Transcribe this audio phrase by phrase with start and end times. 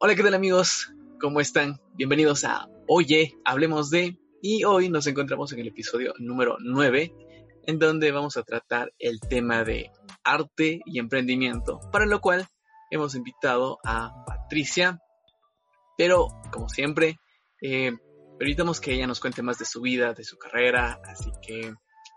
[0.00, 0.94] Hola, ¿qué tal amigos?
[1.20, 1.80] ¿Cómo están?
[1.94, 4.16] Bienvenidos a Oye, hablemos de...
[4.40, 7.12] Y hoy nos encontramos en el episodio número 9,
[7.66, 9.90] en donde vamos a tratar el tema de
[10.22, 12.46] arte y emprendimiento, para lo cual
[12.92, 15.00] hemos invitado a Patricia,
[15.96, 17.16] pero como siempre,
[17.60, 17.90] eh,
[18.38, 21.74] permitamos que ella nos cuente más de su vida, de su carrera, así que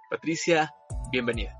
[0.07, 0.71] Patricia,
[1.11, 1.57] bienvenida.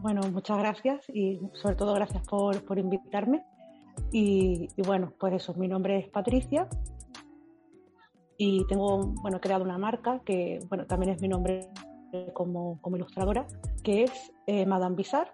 [0.00, 3.42] Bueno, muchas gracias y sobre todo gracias por, por invitarme.
[4.12, 6.68] Y, bueno, pues eso, mi nombre es Patricia
[8.38, 11.68] y tengo, bueno, creado una marca que, bueno, también es mi nombre
[12.34, 13.46] como, como ilustradora,
[13.82, 15.32] que es eh, Madame Bizarre.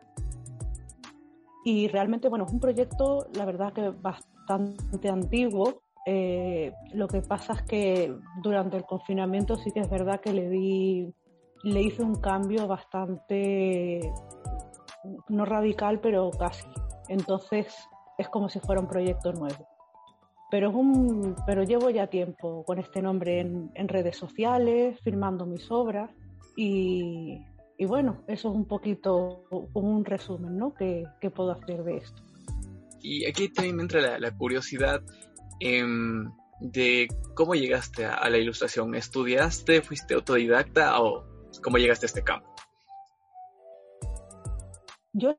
[1.64, 5.82] Y realmente, bueno, es un proyecto, la verdad que bastante antiguo.
[6.04, 10.48] Eh, lo que pasa es que durante el confinamiento sí que es verdad que le
[10.48, 11.14] di,
[11.62, 14.00] le hice un cambio bastante,
[15.28, 16.66] no radical, pero casi.
[17.08, 17.88] Entonces,
[18.22, 19.68] es como si fuera un proyecto nuevo.
[20.50, 25.70] Pero, es un, pero llevo ya tiempo con este nombre en, redes sociales, firmando mis
[25.70, 26.10] obras
[26.56, 27.38] y,
[27.78, 30.74] y, bueno, eso es un poquito un resumen ¿no?
[30.74, 32.22] que, que puedo hacer de esto.
[33.00, 35.02] Y aquí también me entra la, curiosidad
[35.58, 38.94] em, de cómo llegaste a, a, la ilustración.
[38.94, 41.24] ¿Estudiaste, fuiste autodidacta o
[41.62, 42.54] cómo llegaste a este campo?
[45.14, 45.34] Yo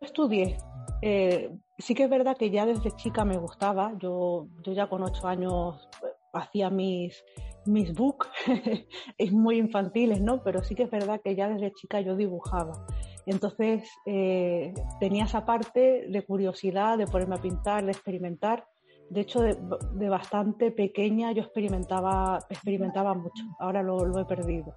[0.00, 0.58] estudié,
[1.02, 3.92] eh, sí que es verdad que ya desde chica me gustaba.
[3.98, 7.24] Yo, yo ya con ocho años eh, hacía mis,
[7.66, 8.28] mis books,
[9.18, 10.42] es muy infantiles, ¿no?
[10.42, 12.86] Pero sí que es verdad que ya desde chica yo dibujaba.
[13.26, 18.66] Entonces eh, tenía esa parte de curiosidad, de ponerme a pintar, de experimentar.
[19.10, 23.44] De hecho, de, bastante pequeña yo experimentaba, experimentaba mucho.
[23.58, 24.74] Ahora lo, lo he perdido.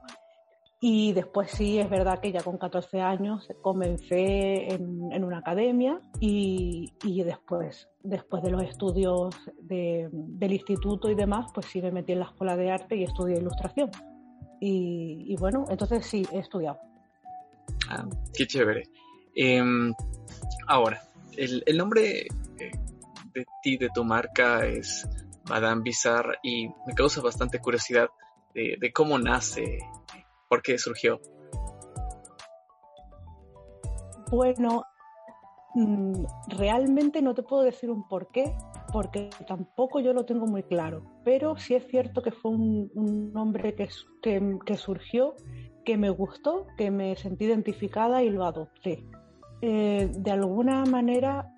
[0.79, 5.99] Y después sí, es verdad que ya con 14 años comencé en, en una academia
[6.19, 11.91] y, y, después, después de los estudios de, del instituto y demás, pues sí me
[11.91, 13.89] metí en la escuela de arte y estudié ilustración.
[14.59, 16.77] Y, y bueno, entonces sí, he estudiado.
[17.89, 18.83] Ah, qué chévere.
[19.35, 19.63] Eh,
[20.67, 21.01] ahora,
[21.35, 22.71] el, el nombre eh,
[23.33, 25.07] de ti, de tu marca, es
[25.49, 28.09] Madame Bizarre y me causa bastante curiosidad
[28.53, 29.79] de, de cómo nace
[30.47, 31.19] ¿Por qué surgió?
[34.31, 34.83] Bueno,
[35.75, 36.23] mm,
[36.57, 38.55] realmente no te puedo decir un por qué,
[38.91, 43.75] porque tampoco yo lo tengo muy claro, pero sí es cierto que fue un, nombre
[43.75, 43.89] que,
[44.21, 45.35] que, surgió,
[45.85, 49.05] que me gustó, que me sentí identificada y lo adopté.
[49.61, 51.53] Eh, de alguna manera,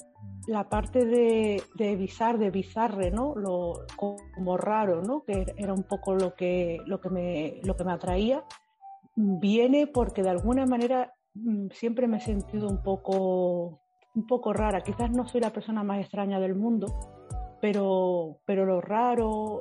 [0.47, 3.35] la parte de, de bizar, de bizarre, ¿no?
[3.35, 5.23] Lo, como raro, ¿no?
[5.23, 8.43] Que era un poco lo que, lo que, me, lo que me atraía
[9.19, 13.81] viene porque de alguna manera mm, siempre me he sentido un poco,
[14.15, 14.81] un poco rara.
[14.81, 16.87] Quizás no soy la persona más extraña del mundo,
[17.61, 19.59] pero, pero lo raro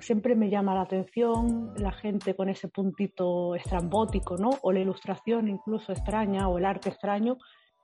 [0.00, 4.50] siempre me llama la atención, la gente con ese puntito estrambótico, ¿no?
[4.62, 7.38] O la ilustración incluso extraña o el arte extraño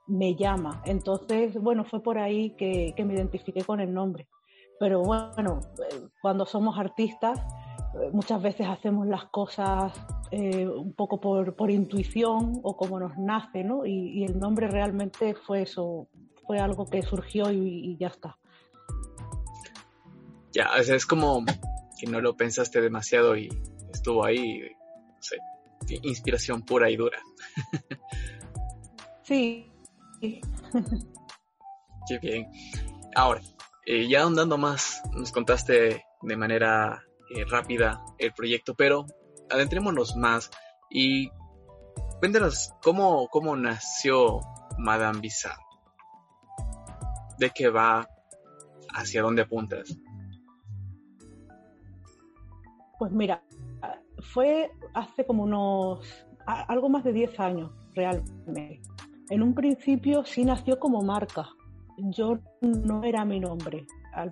[0.08, 0.82] me llama.
[0.84, 4.28] Entonces, bueno, fue por ahí que, que me identifiqué con el nombre.
[4.78, 7.40] Pero bueno, eh, cuando somos artistas,
[8.12, 9.92] muchas veces hacemos las cosas
[10.30, 13.86] eh, un poco por, por, intuición o como nos nace, ¿no?
[13.86, 16.08] Y, el nombre realmente fue eso,
[16.46, 18.36] fue algo que surgió y, ya está.
[20.52, 21.44] Ya, es como
[21.98, 23.48] que no lo pensaste demasiado y
[23.92, 25.36] estuvo ahí, no sé,
[26.02, 27.18] inspiración pura y dura.
[29.22, 29.70] sí.
[32.08, 32.48] Qué bien.
[33.14, 33.40] Ahora,
[33.84, 39.06] eh, ya ahondando más, nos contaste de manera eh, rápida el proyecto, pero
[39.50, 40.50] adentrémonos más
[40.90, 41.30] y
[42.20, 44.40] cuéntanos cómo, cómo nació
[44.78, 45.62] Madame Bizarre.
[47.38, 48.08] ¿De qué va?
[48.94, 49.98] ¿Hacia dónde apuntas?
[52.98, 53.42] Pues mira,
[54.32, 58.80] fue hace como unos, algo más de 10 años realmente.
[59.28, 61.48] En un principio sí nació como marca.
[61.98, 63.86] Yo no era mi nombre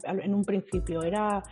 [0.05, 1.43] en un principio, era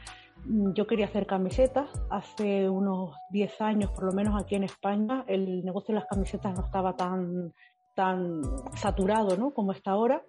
[0.46, 1.88] yo quería hacer camisetas.
[2.10, 6.54] Hace unos 10 años, por lo menos aquí en España, el negocio de las camisetas
[6.54, 7.52] no estaba tan,
[7.94, 8.42] tan
[8.74, 9.52] saturado ¿no?
[9.52, 10.22] como está ahora.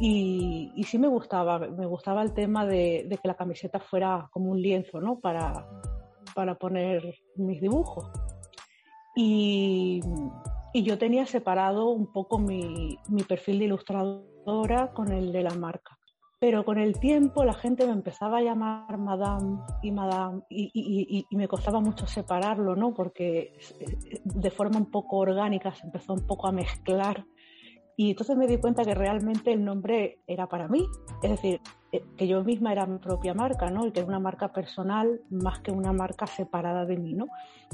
[0.00, 4.28] Y, y, sí me gustaba, me gustaba el tema de, de, que la camiseta fuera
[4.32, 5.20] como un lienzo, ¿no?
[5.20, 5.68] Para,
[6.34, 8.10] para poner mis dibujos.
[9.14, 10.00] Y,
[10.72, 15.54] y, yo tenía separado un poco mi, mi perfil de ilustradora con el de la
[15.54, 15.96] marca.
[16.44, 21.26] Pero con el tiempo la gente me empezaba a llamar Madame y Madame y, y,
[21.30, 22.92] y, me costaba mucho separarlo, ¿no?
[22.92, 23.56] Porque
[24.22, 27.24] de forma un poco orgánica se empezó un poco a mezclar
[27.96, 30.84] y entonces me di cuenta que realmente el nombre era para mí,
[31.22, 31.62] es decir,
[31.92, 33.86] eh, que yo misma era mi propia marca, ¿no?
[33.86, 37.24] Y que era una marca personal más que una marca separada de mí, ¿no?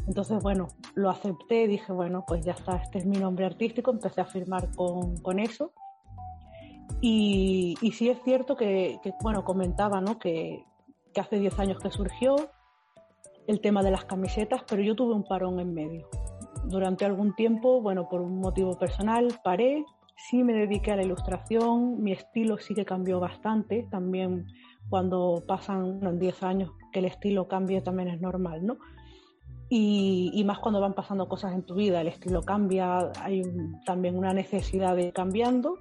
[0.07, 4.21] Entonces, bueno, lo acepté, dije, bueno, pues ya está, este es mi nombre artístico, empecé
[4.21, 5.73] a firmar con, con eso.
[7.01, 10.19] Y, y, sí es cierto que, que bueno, comentaba, ¿no?
[10.19, 10.65] Que,
[11.13, 12.37] que hace 10 años que surgió
[13.47, 16.09] el tema de las camisetas, pero yo tuve un parón en medio.
[16.65, 19.85] Durante algún tiempo, bueno, por un motivo personal, paré,
[20.29, 24.47] sí me dediqué a la ilustración, mi estilo sí que cambió bastante, también
[24.89, 28.77] cuando pasan 10 años que el estilo cambie también es normal, ¿no?
[29.69, 33.81] Y, y, más cuando van pasando cosas en tu vida, el estilo cambia, hay un,
[33.87, 35.79] también una necesidad de ir cambiando.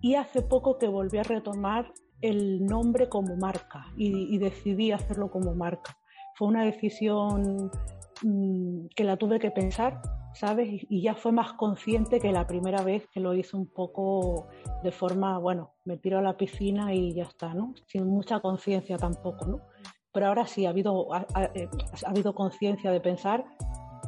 [0.00, 5.54] Y hace poco que volví a retomar el nombre como marca y, decidí hacerlo como
[5.54, 5.98] marca.
[6.34, 7.70] Fue una decisión
[8.22, 10.00] mmm, que la tuve que pensar
[10.38, 10.86] ¿sabes?
[10.88, 14.46] Y ya fue más consciente que la primera vez que lo hice un poco
[14.84, 17.74] de forma, bueno, me tiro a la piscina y ya está, ¿no?
[17.86, 19.60] Sin mucha conciencia tampoco, ¿no?
[20.12, 21.68] Pero ahora sí ha habido, ha, eh,
[22.06, 23.44] ha habido conciencia de pensar,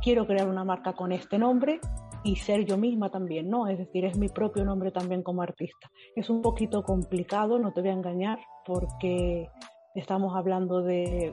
[0.03, 1.81] quiero crear una marca con este nombre
[2.23, 3.67] y ser yo misma también, ¿no?
[3.67, 5.91] Es decir, es mi propio nombre también como artista.
[6.15, 9.49] Es un poquito complicado, no te voy a engañar, porque
[9.95, 11.33] estamos hablando de,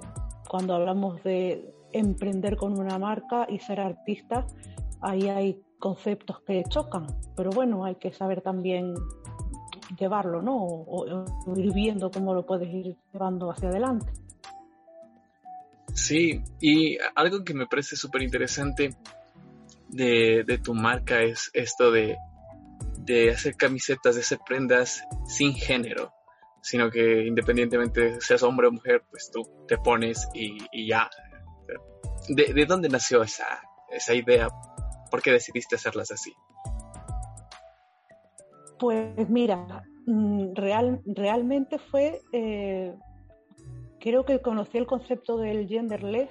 [0.49, 4.45] cuando hablamos de emprender con una marca y ser artista,
[5.01, 8.95] ahí hay conceptos que chocan, pero bueno, hay que saber también
[9.99, 10.57] llevarlo, ¿no?
[10.57, 14.11] O, ir viendo cómo lo puedes ir llevando hacia adelante.
[15.93, 18.95] Sí, y algo que me parece súper interesante
[19.97, 22.17] de, de, tu marca es esto de,
[22.99, 26.13] de hacer camisetas, de hacer prendas sin género,
[26.61, 31.09] sino que independientemente seas hombre o mujer, pues tú te pones y, y ya.
[32.29, 33.61] ¿De, ¿De, dónde nació esa,
[33.91, 34.49] esa idea
[35.09, 36.33] ¿Por qué decidiste hacerlas así?
[38.79, 42.93] Pues mira, mm, real, realmente fue, eh,
[43.99, 46.29] creo que conocí el concepto del genderless,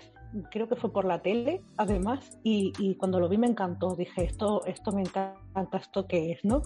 [0.50, 4.24] creo que fue por la tele, además, y, y cuando lo vi me encantó, dije,
[4.24, 6.62] esto, esto me encanta, esto qué es, ¿no?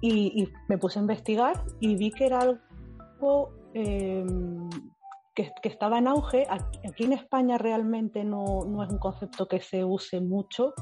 [0.00, 4.24] Y, y me puse a investigar y vi que era algo eh,
[5.34, 6.46] que, que, estaba en auge.
[6.48, 10.72] Aquí, aquí en España realmente no, no, es un concepto que se use mucho,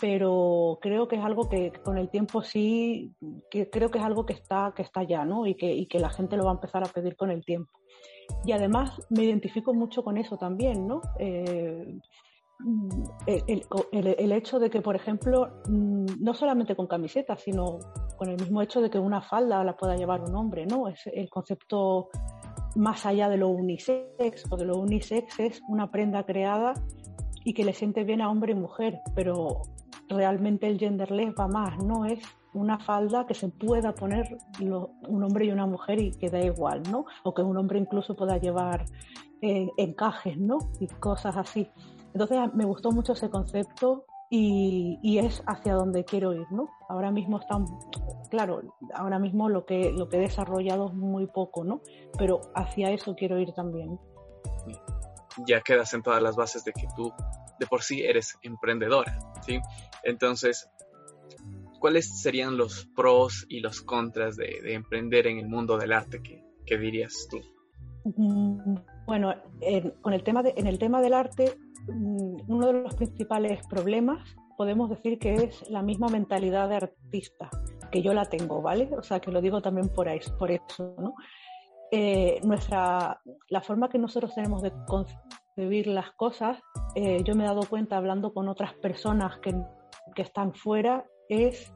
[0.00, 3.14] pero creo que es algo que con el tiempo sí,
[3.50, 5.46] que creo que es algo que está, que está ya, ¿no?
[5.46, 7.72] Y que, y que la gente lo va a empezar a pedir con el tiempo.
[8.46, 11.00] Y además me identifico mucho con eso también, ¿no?
[11.18, 11.98] Eh,
[13.26, 17.78] el, el, el, hecho de que, por ejemplo, no solamente con camisetas, sino
[18.16, 20.88] con el mismo hecho de que una falda la pueda llevar un hombre, ¿no?
[20.88, 22.08] Es el concepto
[22.76, 26.74] más allá de lo unisex, porque lo unisex es una prenda creada
[27.44, 29.62] y que le siente bien a hombre y mujer, pero
[30.08, 32.20] realmente el genderless va más, no es
[32.54, 36.82] una falda que se pueda poner un hombre y una mujer y que da igual,
[36.90, 37.04] ¿no?
[37.24, 38.86] O que un hombre incluso pueda llevar
[39.42, 40.58] eh, encajes, ¿no?
[40.80, 41.68] Y cosas así.
[42.14, 46.70] Entonces me gustó mucho ese concepto y, y, es hacia donde quiero ir, ¿no?
[46.88, 47.66] Ahora mismo están,
[48.30, 48.62] claro,
[48.94, 51.82] ahora mismo lo que, lo que he desarrollado es muy poco, ¿no?
[52.18, 53.98] Pero hacia eso quiero ir también.
[55.46, 57.12] Ya quedas en todas las bases de que tú
[57.58, 59.60] de por sí eres emprendedora, ¿sí?
[60.02, 60.68] Entonces,
[61.84, 66.22] ¿cuáles serían los pros y los contras de, de emprender en el mundo del arte?
[66.22, 67.42] ¿Qué, qué dirías tú?
[68.16, 68.76] Mm,
[69.06, 72.94] bueno, en, con el tema de, en el tema del arte, mm, uno de los
[72.94, 77.50] principales problemas podemos decir que es la misma mentalidad de artista,
[77.92, 78.88] que yo la tengo, ¿vale?
[78.96, 81.14] O sea, que lo digo también por, ahí, por eso, ¿no?
[81.92, 86.56] Eh, nuestra, la forma que nosotros tenemos de concebir las cosas,
[86.94, 89.54] eh, yo me he dado cuenta hablando con otras personas que,
[90.14, 91.72] que están fuera, es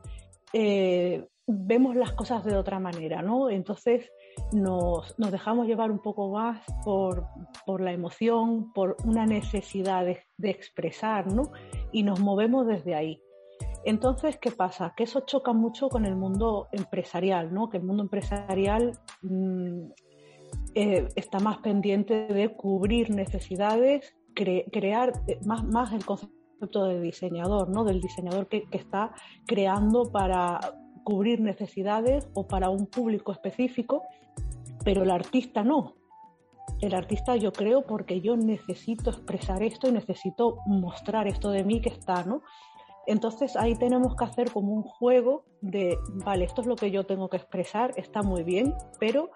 [0.53, 3.49] eh, vemos las cosas de otra manera, ¿no?
[3.49, 4.11] Entonces
[4.53, 7.27] nos, nos dejamos llevar un poco más por,
[7.65, 11.51] por, la emoción, por una necesidad de, de expresar, ¿no?
[11.91, 13.23] Y nos movemos desde ahí.
[13.85, 14.93] Entonces, ¿qué pasa?
[14.97, 17.71] Que eso choca mucho con el mundo empresarial, ¿no?
[17.71, 19.87] Que el mundo empresarial mmm,
[20.75, 27.01] eh, está más pendiente de cubrir necesidades, cre crear eh, más, más el concepto de
[27.01, 27.85] diseñador, ¿no?
[27.85, 29.13] Del diseñador que, que está
[29.47, 30.61] creando para
[31.05, 34.03] cubrir necesidades o para un público específico,
[34.85, 35.95] pero el artista no.
[36.81, 41.81] El artista yo creo porque yo necesito expresar esto y necesito mostrar esto de mí
[41.81, 42.43] que está, ¿no?
[43.07, 45.97] Entonces ahí tenemos que hacer como un juego de,
[46.27, 49.31] vale, esto es lo que yo tengo que expresar, está muy bien, pero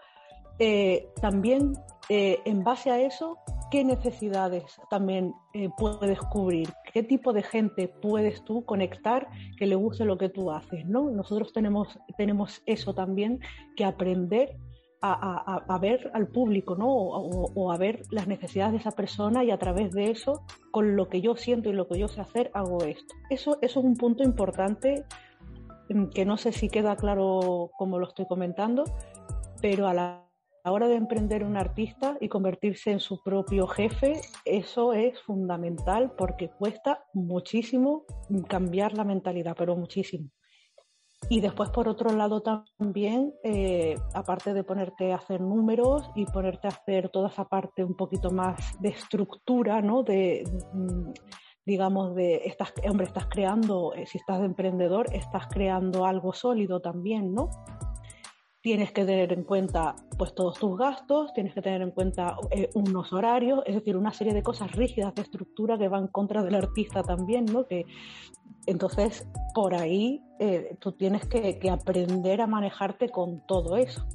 [0.58, 1.72] eh, también
[2.10, 3.38] eh, en base a eso,
[3.72, 6.68] ¿qué necesidades también eh, puedes cubrir?
[6.92, 10.84] ¿Qué tipo de gente puedes tú conectar que le guste lo que tú haces?
[10.84, 11.10] ¿no?
[11.10, 13.40] Nosotros tenemos, tenemos eso también
[13.74, 14.58] que aprender
[15.00, 16.86] a, ver al público, ¿no?
[16.86, 21.08] O, a ver las necesidades de esa persona y a través de eso, con lo
[21.08, 23.12] que yo siento y lo que yo sé hacer, hago esto.
[23.28, 25.04] Eso, eso es un punto importante
[25.88, 28.84] mm, que no sé si queda claro como lo estoy comentando,
[29.60, 30.31] pero a la
[30.70, 36.50] hora de emprender un artista y convertirse en su propio jefe, eso es fundamental porque
[36.50, 38.04] cuesta muchísimo
[38.48, 40.28] cambiar la mentalidad, pero muchísimo.
[41.28, 46.66] Y después, por otro lado, también, eh, aparte de ponerte a hacer números y ponerte
[46.68, 50.02] a hacer toda esa parte un poquito más de estructura, ¿no?
[50.02, 51.12] De, mm,
[51.64, 56.80] digamos, de, estás, hombre, estás creando, eh, si estás de emprendedor, estás creando algo sólido
[56.80, 57.50] también, ¿no?
[58.62, 62.70] Tienes que tener en cuenta, pues, todos tus gastos, tienes que tener en cuenta eh,
[62.74, 66.54] unos horarios, es decir, una serie de cosas rígidas de estructura que van contra del
[66.54, 67.66] artista también, ¿no?
[67.66, 67.84] Que
[68.66, 74.06] entonces, por ahí eh, tú tienes que, aprender a manejarte con todo eso.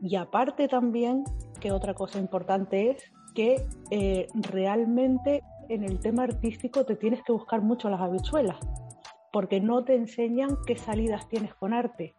[0.00, 1.24] Y aparte también,
[1.60, 7.32] que otra cosa importante es que eh, realmente en el tema artístico te tienes que
[7.32, 8.58] buscar mucho las habichuelas,
[9.32, 12.14] porque no te enseñan qué salidas tienes con arte.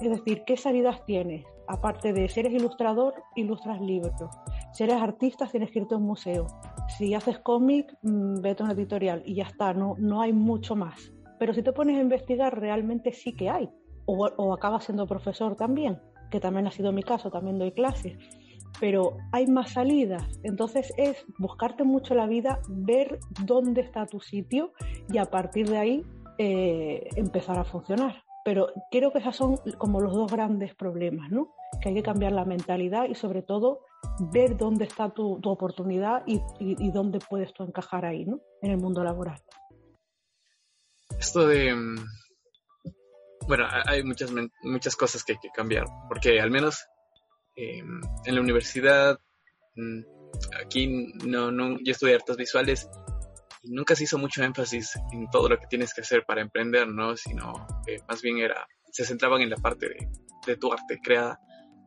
[0.00, 1.44] Es decir, qué salidas tienes.
[1.68, 4.30] Aparte de si eres ilustrador, ilustras libros.
[4.72, 6.46] Si eres artista, tienes que irte a un museo
[6.88, 10.76] si haces cómic, mm, vete a una editorial y ya está, no, no hay mucho
[10.76, 11.12] más.
[11.38, 13.68] Pero si te pones a investigar, realmente sí que hay.
[14.06, 18.16] O, o acabas siendo profesor también, que también ha sido mi caso, también doy clases.
[18.80, 20.24] Pero hay más salidas.
[20.42, 24.72] Entonces es buscarte mucho la vida, ver dónde está tu sitio
[25.10, 26.06] y a partir de ahí
[26.38, 28.25] eh, empezar a funcionar.
[28.46, 31.56] Pero creo que esos son como los dos grandes problemas, ¿no?
[31.82, 33.80] Que hay que cambiar la mentalidad y sobre todo
[34.32, 36.40] ver dónde está tu, oportunidad y,
[36.92, 38.38] dónde puedes tú encajar ahí, ¿no?
[38.62, 39.42] En el mundo laboral.
[41.18, 41.74] Esto de...
[41.74, 41.96] Mm,
[43.48, 46.86] bueno, hay muchas, muchas cosas que hay que cambiar, porque al menos
[47.56, 49.18] em, en la universidad,
[49.74, 50.02] mm,
[50.64, 53.05] aquí no, no, yo estudié artes visuales y
[53.68, 57.16] nunca se hizo mucho énfasis en todo lo que tienes que hacer para emprender, ¿no?
[57.16, 60.08] Sino que más bien era, se centraban en la parte de,
[60.46, 61.38] de tu arte, crea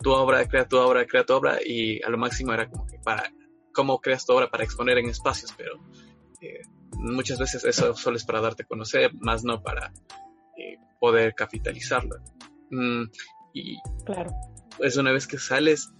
[0.02, 3.00] tu obra, crea tu obra, crea tu obra y a lo máximo era como que
[3.00, 3.32] para
[3.74, 5.74] cómo creas tu obra para exponer en espacios, pero
[6.42, 6.62] eh,
[6.94, 9.92] muchas veces eso solo es para darte a conocer, más no para
[10.58, 12.18] eh, poder capitalizarlo.
[12.72, 13.04] Mm,
[13.54, 14.32] y claro.
[14.78, 15.92] pues una vez que sales,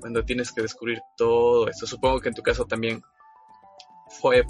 [0.00, 3.02] cuando tienes que descubrir todo esto, supongo que en tu caso también
[4.20, 4.44] fue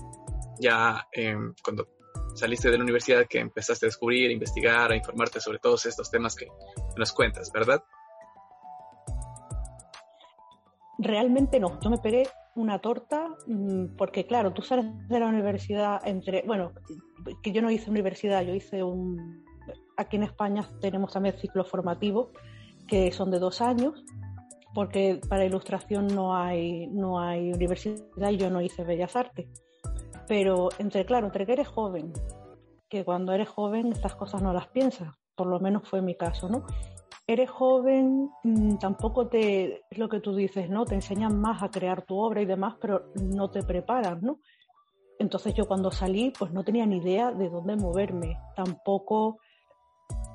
[0.60, 1.88] ya em, cuando
[2.34, 6.10] saliste de la universidad que empezaste a descubrir, a investigar, a informarte sobre todos estos
[6.10, 6.46] temas que
[6.96, 7.82] nos cuentas, ¿verdad?
[10.98, 16.00] Realmente no, yo me pegué una torta mm, porque claro, tú sales de la universidad
[16.06, 16.72] entre, bueno,
[17.42, 19.44] que yo no hice universidad, yo hice un,
[19.96, 22.28] aquí en España tenemos también ciclos formativos
[22.86, 24.04] que son de dos años,
[24.75, 29.48] porque para ilustración no hay, no hay universidad y yo no hice Bellas Artes.
[30.28, 32.12] Pero entre, claro, entre que eres joven,
[32.88, 36.49] que cuando eres joven estas cosas no las piensas, por lo menos fue mi caso,
[36.49, 36.64] ¿no?
[37.26, 40.85] eres joven, mm, tampoco te, es lo que tú dices, ¿no?
[40.85, 44.38] Te enseñan más a crear tu obra y demás, pero no te preparan, ¿no?
[45.18, 48.38] Entonces yo cuando salí, pues no tenía ni idea de dónde moverme.
[48.54, 49.38] Tampoco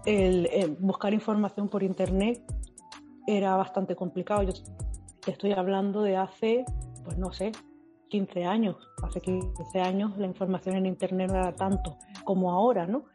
[0.05, 2.43] el, buscar información por internet
[3.27, 4.43] era bastante complicado.
[4.43, 4.53] Yo
[5.23, 6.65] te estoy hablando de hace,
[7.05, 7.51] pues no sé,
[8.11, 8.75] 15 años.
[9.01, 13.05] Hace 15 años la información en internet no era tanto como ahora, ¿no?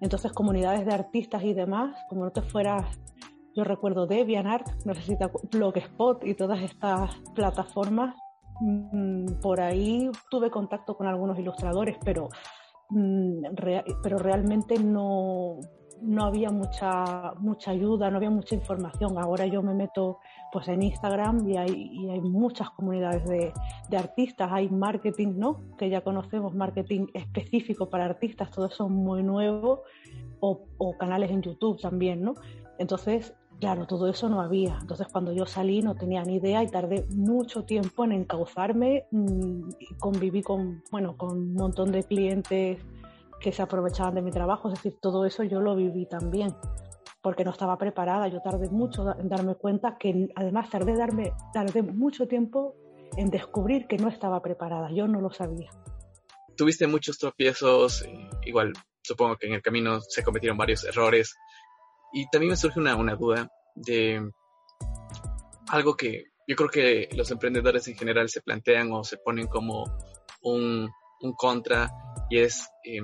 [0.00, 2.98] Entonces comunidades de artistas y demás, como no te fueras
[3.56, 5.16] yo recuerdo DeviantArt, no sé si
[5.50, 8.14] Blogspot y todas estas plataformas.
[8.60, 12.28] Mm, por ahí tuve contacto con algunos ilustradores, pero,
[12.90, 13.44] mm,
[14.02, 15.58] pero realmente no,
[16.02, 19.16] no había mucha, mucha ayuda, no había mucha información.
[19.18, 20.18] Ahora yo me meto
[20.56, 23.52] pues en Instagram y hay, hay muchas comunidades de,
[23.90, 25.60] de, artistas, hay marketing, ¿no?
[25.76, 29.82] Que ya conocemos, marketing específico para artistas, todo eso es muy nuevo,
[30.40, 32.36] o, o canales en YouTube también, ¿no?
[32.78, 34.76] Entonces, Claro, todo eso no había.
[34.80, 39.06] Entonces, cuando yo salí no tenía ni idea y tardé mucho tiempo en encauzarme.
[39.10, 42.78] Mm, y conviví con, bueno, con un montón de clientes
[43.40, 44.68] que se aprovechaban de mi trabajo.
[44.68, 46.54] Es decir, todo eso yo lo viví también.
[47.26, 48.28] Porque no estaba preparada.
[48.28, 52.76] Yo tardé mucho en darme cuenta que además tardé, darme, tardé mucho tiempo
[53.16, 54.92] en descubrir que no estaba preparada.
[54.92, 55.68] Yo no lo sabía.
[56.56, 61.34] Tuviste muchos tropiezos, eh, igual supongo que en el camino se cometieron varios errores.
[62.12, 64.30] Y también me surge una, una duda de
[65.70, 69.82] algo que yo creo que los emprendedores en general se plantean o se ponen como
[70.42, 70.88] un,
[71.22, 71.90] un contra
[72.30, 73.00] y es, eh,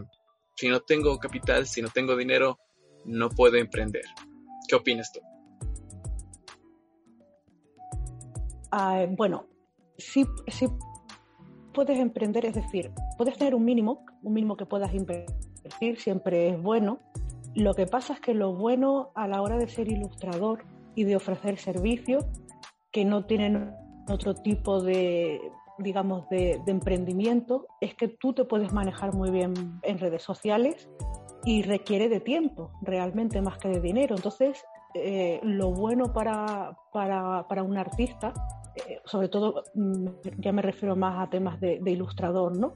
[0.55, 2.61] si no tengo capital, si no tengo dinero,
[3.05, 4.05] no puedo emprender.
[4.69, 5.21] ¿Qué opinas tú?
[8.71, 9.47] Ah, bueno,
[9.99, 10.67] sí, sí
[11.73, 16.63] puedes emprender, es decir, puedes tener un mínimo, un mínimo que puedas invertir, siempre es
[16.63, 17.01] bueno.
[17.55, 21.17] Lo que pasa es que lo bueno a la hora de ser ilustrador y de
[21.17, 22.25] ofrecer servicios
[22.93, 23.75] que no tienen
[24.09, 25.41] otro tipo de,
[25.79, 30.89] digamos, de, emprendimiento, es que tú te puedes manejar muy bien en redes sociales
[31.45, 34.15] y requiere de tiempo, realmente más que de dinero.
[34.17, 38.35] Entonces, eh, lo bueno para, para, un artista,
[38.77, 40.07] eh, sobre todo mm,
[40.39, 42.75] ya me refiero más a temas de, ilustrador, ¿no?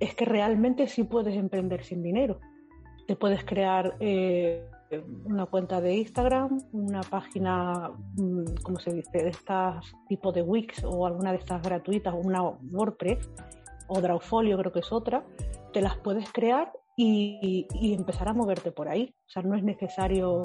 [0.00, 2.40] Es que realmente sí puedes emprender sin dinero.
[3.06, 4.68] Te puedes crear eh,
[5.24, 10.82] una cuenta de Instagram, una página, mm, ¿cómo se dice?, de estas tipo de Wix
[10.84, 13.30] o alguna de estas gratuitas, una WordPress
[13.86, 15.24] o Drawfolio creo que es otra,
[15.72, 19.14] te las puedes crear y, empezar a moverte por ahí.
[19.26, 20.42] O sea, no es necesario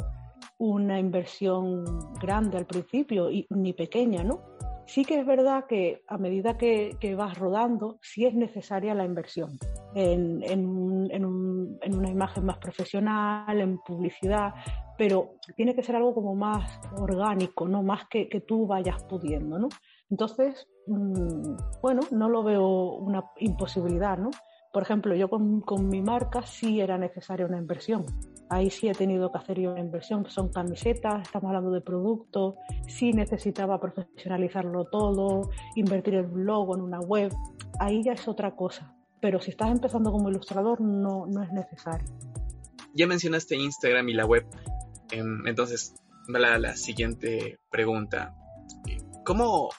[0.58, 1.84] una inversión
[2.20, 4.42] grande al principio y, ni pequeña, ¿no?
[4.86, 9.60] Sí que es verdad que a medida que, vas rodando, sí es necesaria la inversión
[9.94, 14.54] en, una imagen más profesional, en publicidad,
[14.98, 19.60] pero tiene que ser algo como más orgánico, no más que, que tú vayas pudiendo,
[19.60, 19.68] ¿no?
[20.10, 24.30] Entonces, mm, bueno, no lo veo una imposibilidad, ¿no?
[24.78, 28.06] Por ejemplo, yo con, con, mi marca sí era necesaria una inversión.
[28.48, 32.58] Ahí sí he tenido que hacer yo una inversión, son camisetas, estamos hablando de productos,
[32.88, 37.34] sí necesitaba profesionalizarlo todo, invertir el logo en una web,
[37.80, 38.94] ahí ya es otra cosa.
[39.20, 42.08] Pero si estás empezando como ilustrador, no, no es necesario.
[42.94, 44.46] Ya mencionaste Instagram y la web,
[45.10, 45.96] em, entonces
[46.28, 48.36] la, la siguiente pregunta.
[49.26, 49.70] ¿Cómo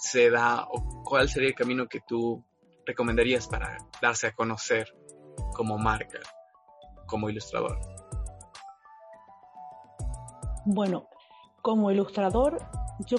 [0.00, 2.44] se da o cuál sería el camino que tú
[2.88, 4.92] recomendarías para darse a conocer
[5.54, 6.18] como marca,
[7.06, 7.78] como ilustrador?
[10.64, 11.08] Bueno,
[11.62, 12.58] como ilustrador,
[13.06, 13.18] yo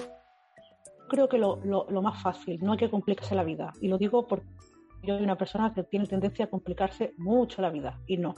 [1.08, 1.56] creo que lo,
[2.02, 3.72] más fácil, no hay que complicarse la vida.
[3.80, 4.46] Y lo digo porque
[5.02, 8.34] yo soy una persona que tiene tendencia a complicarse mucho la vida y no.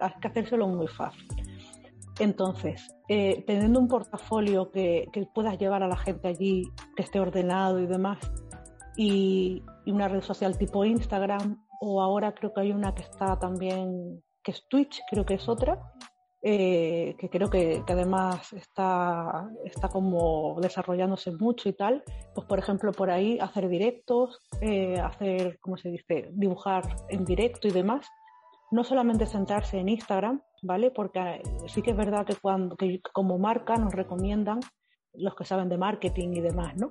[0.00, 1.26] Hay que hacérselo muy fácil.
[2.20, 6.62] Entonces, eh, teniendo un portafolio que, que, puedas llevar a la gente allí,
[6.94, 8.18] que esté ordenado y demás,
[8.96, 14.22] y, una red social tipo Instagram o ahora creo que hay una que está también,
[14.42, 15.78] que es Twitch, creo que es otra,
[16.46, 22.02] eh, que creo que, además está, está como desarrollándose mucho y tal,
[22.34, 27.66] pues por ejemplo por ahí hacer directos, eh, hacer, ¿cómo se dice?, dibujar en directo
[27.66, 28.06] y demás.
[28.70, 30.90] No solamente centrarse en Instagram, ¿vale?
[30.90, 34.60] Porque sí que es verdad que, cuando, que como marca nos recomiendan
[35.14, 36.90] los que saben de marketing y demás, ¿no?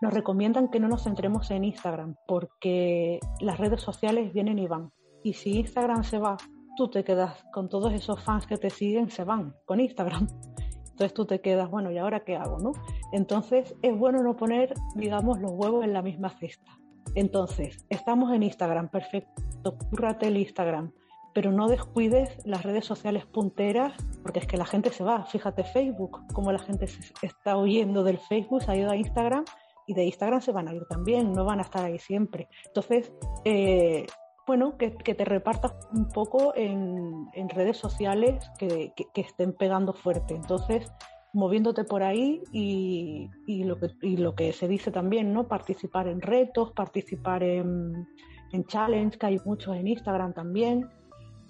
[0.00, 4.92] Nos recomiendan que no nos centremos en Instagram porque las redes sociales vienen y van.
[5.22, 6.36] Y si Instagram se va,
[6.76, 10.28] tú te quedas con todos esos fans que te siguen, se van con Instagram.
[10.90, 12.58] Entonces tú te quedas, bueno, ¿y ahora qué hago?
[12.58, 12.72] ¿no?
[13.12, 16.78] Entonces es bueno no poner, digamos, los huevos en la misma cesta.
[17.14, 20.92] Entonces, estamos en Instagram, perfecto, cúrrate el Instagram,
[21.34, 25.24] pero no descuides las redes sociales punteras, porque es que la gente se va.
[25.24, 29.44] Fíjate Facebook, como la gente se está huyendo del Facebook, se ha ido a Instagram
[29.88, 32.48] y de Instagram se van a ir también, no van a estar ahí siempre.
[32.66, 33.10] Entonces,
[33.44, 34.06] eh,
[34.46, 40.34] bueno, que, te repartas un poco en, redes sociales que, estén pegando fuerte.
[40.34, 40.92] Entonces,
[41.32, 43.30] moviéndote por ahí y,
[43.64, 45.48] lo que, lo que se dice también, ¿no?
[45.48, 48.06] Participar en retos, participar en,
[48.52, 50.86] en challenge, que hay muchos en Instagram también.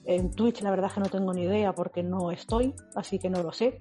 [0.05, 3.31] En Twitch la verdad es que no tengo ni idea porque no estoy, así que
[3.31, 3.81] no lo sé.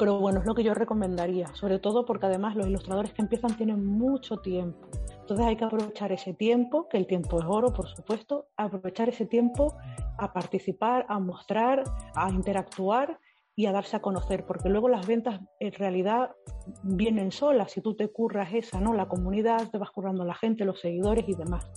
[0.00, 3.54] Pero bueno, es lo que yo recomendaría, sobre todo porque además los ilustradores que empiezan
[3.54, 4.88] tienen mucho tiempo.
[5.20, 9.26] Entonces hay que aprovechar ese tiempo, que el tiempo es oro, por supuesto, aprovechar ese
[9.26, 9.76] tiempo
[10.16, 11.84] a participar, a mostrar,
[12.14, 13.20] a interactuar
[13.54, 16.30] y a darse a conocer, porque luego las ventas en realidad
[16.82, 18.94] vienen solas, si tú te curras esa, ¿no?
[18.94, 21.70] La comunidad, te vas currando la gente, los seguidores y demás.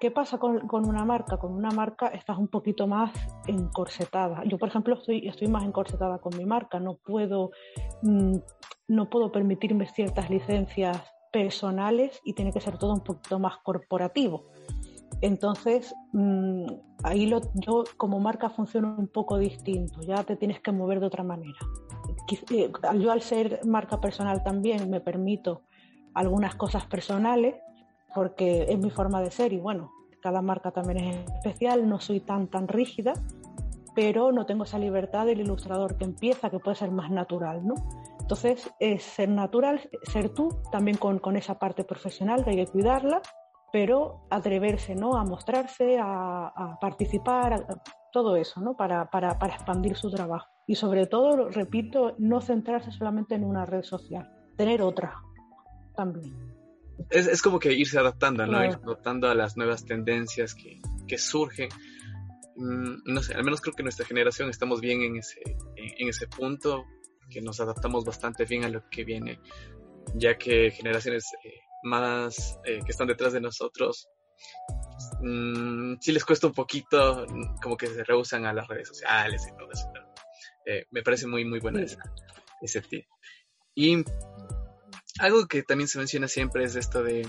[0.00, 1.36] ¿Qué pasa con, una marca?
[1.36, 3.12] Con una marca estás un poquito más
[3.46, 4.42] encorsetada.
[4.44, 6.80] Yo, por ejemplo, estoy, más encorsetada con mi marca.
[6.80, 7.50] No puedo,
[8.00, 8.36] mm,
[8.88, 14.46] no puedo permitirme ciertas licencias personales y tiene que ser todo un poquito más corporativo.
[15.20, 16.64] Entonces, mm,
[17.04, 21.06] ahí lo, yo como marca funciono un poco distinto, ya te tienes que mover de
[21.08, 21.58] otra manera.
[22.52, 25.60] Eh, yo al ser marca personal también me permito
[26.14, 27.56] algunas cosas personales
[28.14, 32.20] porque es mi forma de ser y bueno, cada marca también es especial, no soy
[32.20, 33.14] tan tan rígida,
[33.94, 37.74] pero no tengo esa libertad del ilustrador que empieza, que puede ser más natural, ¿no?
[38.20, 42.66] Entonces, es ser natural, ser tú, también con, con esa parte profesional que hay que
[42.68, 43.20] cuidarla,
[43.72, 45.16] pero atreverse, ¿no?
[45.16, 47.66] A mostrarse, a, a participar,
[48.12, 48.76] todo eso, ¿no?
[48.76, 50.46] Para, para, para expandir su trabajo.
[50.66, 55.14] Y sobre todo, repito, no centrarse solamente en una red social, tener otra
[55.96, 56.59] también.
[57.08, 58.64] Es, es como que irse adaptando, ¿no?
[58.64, 61.68] Ir adaptando a las nuevas tendencias que, que surgen.
[62.56, 65.40] Mm, no sé, al menos creo que nuestra generación estamos bien en ese,
[65.76, 66.84] en, ese punto,
[67.30, 69.40] que nos adaptamos bastante bien a lo que viene,
[70.14, 74.08] ya que generaciones eh, más eh, que están detrás de nosotros,
[75.22, 77.26] mmm, sí les cuesta un poquito,
[77.62, 79.86] como que se rehusan a las redes sociales y todo eso.
[80.66, 82.02] Eh, me parece muy, muy buena esa,
[82.60, 83.06] ese tip.
[83.74, 84.04] Y
[85.20, 87.26] algo que también se menciona siempre es esto de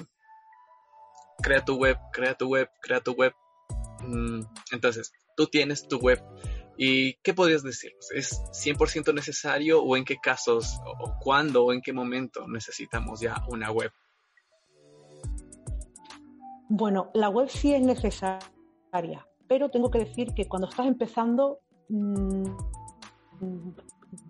[1.41, 3.33] crea tu web, crea tu web, crea tu web.
[4.01, 6.21] Mm, entonces, tú tienes tu web.
[6.77, 7.91] ¿Y qué podrías decir?
[8.15, 13.43] ¿Es 100% necesario o en qué casos o, cuándo o en qué momento necesitamos ya
[13.49, 13.91] una web?
[16.69, 22.45] Bueno, la web sí es necesaria, pero tengo que decir que cuando estás empezando, mmm,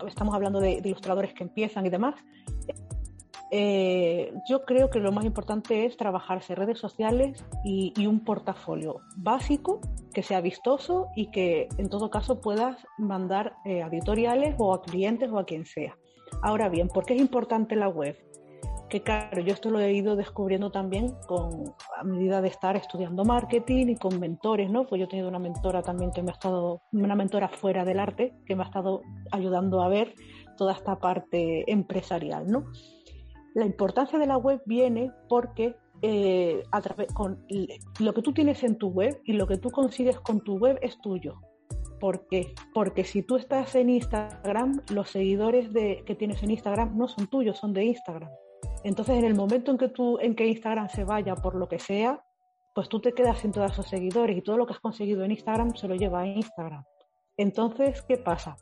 [0.08, 2.16] estamos hablando de, ilustradores que empiezan y demás,
[3.54, 9.02] eh, yo creo que lo más importante es trabajarse redes sociales y, y, un portafolio
[9.18, 9.82] básico
[10.14, 14.82] que sea vistoso y que en todo caso puedas mandar eh, a editoriales o a
[14.82, 15.98] clientes o a quien sea.
[16.42, 18.18] Ahora bien, ¿por qué es importante la web?
[18.90, 23.26] Que claro, yo esto lo he ido descubriendo también con, a medida de estar estudiando
[23.26, 24.86] marketing y con mentores, ¿no?
[24.86, 28.00] Pues yo he tenido una mentora también que me ha estado, una mentora fuera del
[28.00, 30.14] arte, que me ha estado ayudando a ver
[30.58, 32.66] toda esta parte empresarial, ¿no?
[33.54, 37.46] La importancia de la web viene porque eh, a través, con
[38.00, 40.80] lo que tú tienes en tu web y lo que tú consigues con tu web
[40.82, 41.40] es tuyo.
[42.00, 42.56] ¿Por qué?
[42.74, 47.28] Porque si tú estás en Instagram, los seguidores de, que tienes en Instagram no son
[47.28, 48.32] tuyos, son de Instagram.
[48.84, 51.78] Entonces, en el momento en que, tú, en que Instagram se vaya por lo que
[51.78, 52.24] sea,
[52.74, 55.32] pues tú te quedas sin todos esos seguidores y todo lo que has conseguido en
[55.32, 56.84] Instagram se lo lleva a Instagram.
[57.38, 58.56] Entonces, ¿qué pasa?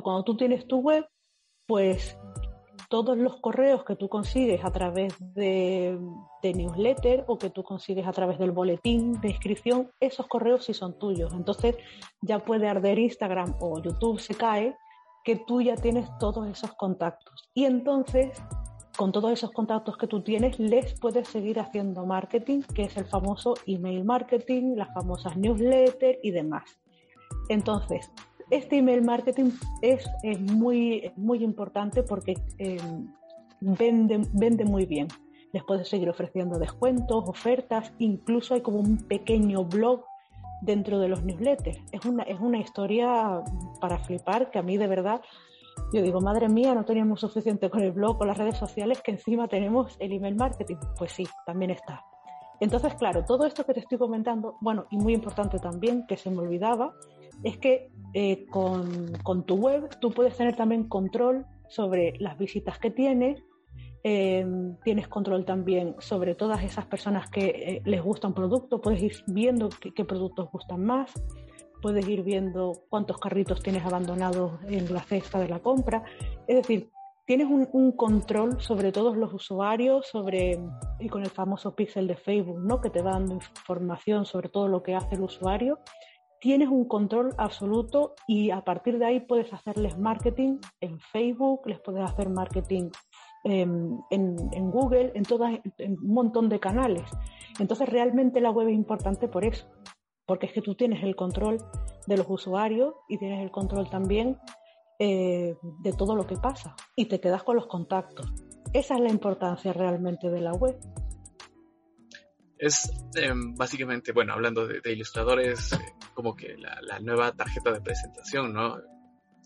[0.00, 1.04] Cuando tú tienes tu web,
[1.66, 2.16] pues
[2.94, 5.98] todos los correos que tú consigues a través de,
[6.44, 10.96] newsletter o que tú consigues a través del boletín de inscripción, esos correos sí son
[10.96, 11.34] tuyos.
[11.34, 11.74] Entonces
[12.22, 14.76] ya puede arder Instagram o YouTube se cae
[15.24, 17.50] que tú ya tienes todos esos contactos.
[17.52, 18.40] Y entonces,
[18.96, 23.06] con todos esos contactos que tú tienes, les puedes seguir haciendo marketing, que es el
[23.06, 26.78] famoso email marketing, las famosas newsletters y demás.
[27.48, 28.08] Entonces,
[28.50, 29.50] este email marketing
[29.82, 32.78] es, es muy, muy importante porque eh,
[33.60, 35.08] vende, vende muy bien.
[35.52, 40.04] Les puedes seguir ofreciendo descuentos, ofertas, incluso hay como un pequeño blog
[40.62, 41.78] dentro de los newsletters.
[41.92, 43.42] Es una, es una historia
[43.80, 45.20] para flipar que a mí de verdad,
[45.92, 49.12] yo digo, madre mía, no teníamos suficiente con el blog, con las redes sociales, que
[49.12, 50.76] encima tenemos el email marketing.
[50.98, 52.02] Pues sí, también está.
[52.60, 56.30] Entonces, claro, todo esto que te estoy comentando, bueno, y muy importante también, que se
[56.30, 56.94] me olvidaba,
[57.42, 62.78] es que eh, con, con, tu web tú puedes tener también control sobre las visitas
[62.78, 63.42] que tienes,
[64.06, 64.46] eh,
[64.84, 69.12] tienes control también sobre todas esas personas que eh, les gusta un producto, puedes ir
[69.26, 71.10] viendo qué, productos gustan más,
[71.80, 76.04] puedes ir viendo cuántos carritos tienes abandonados en la cesta de la compra,
[76.46, 76.90] es decir,
[77.26, 80.60] tienes un, un control sobre todos los usuarios, sobre
[81.00, 82.82] y con el famoso pixel de Facebook, ¿no?
[82.82, 85.78] que te va dando información sobre todo lo que hace el usuario
[86.44, 91.80] tienes un control absoluto y a partir de ahí puedes hacerles marketing en Facebook, les
[91.80, 92.90] puedes hacer marketing
[93.44, 97.08] en, en, Google, en, todas, un montón de canales.
[97.58, 99.64] Entonces realmente la web es importante por eso,
[100.26, 101.64] porque es que tú tienes el control
[102.06, 104.36] de los usuarios y tienes el control también
[104.98, 108.30] eh, de todo lo que pasa y te quedas con los contactos.
[108.74, 110.78] Esa es la importancia realmente de la web
[112.58, 115.78] es eh, básicamente, bueno, hablando de, ilustradores, eh,
[116.14, 118.78] como que la, nueva tarjeta de presentación, ¿no?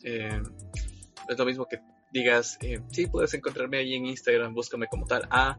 [0.03, 0.41] Eh,
[1.29, 5.27] es lo mismo que digas, eh, sí, puedes encontrarme ahí en Instagram, búscame como tal,
[5.31, 5.59] a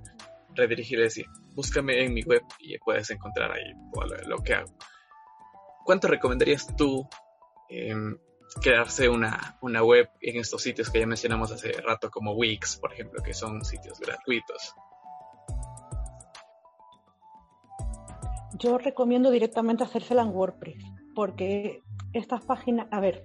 [0.55, 4.73] redirigir decir, búscame en mi web y puedes encontrar ahí lo, lo que hago.
[5.85, 7.07] ¿Cuánto recomendarías tú
[7.69, 8.17] em,
[8.61, 12.93] crearse una, una web en estos sitios que ya mencionamos hace rato, como Wix, por
[12.93, 14.75] ejemplo, que son sitios gratuitos?
[18.59, 20.83] Yo recomiendo directamente hacérsela en WordPress,
[21.15, 21.81] porque
[22.13, 23.23] estas páginas, a ver,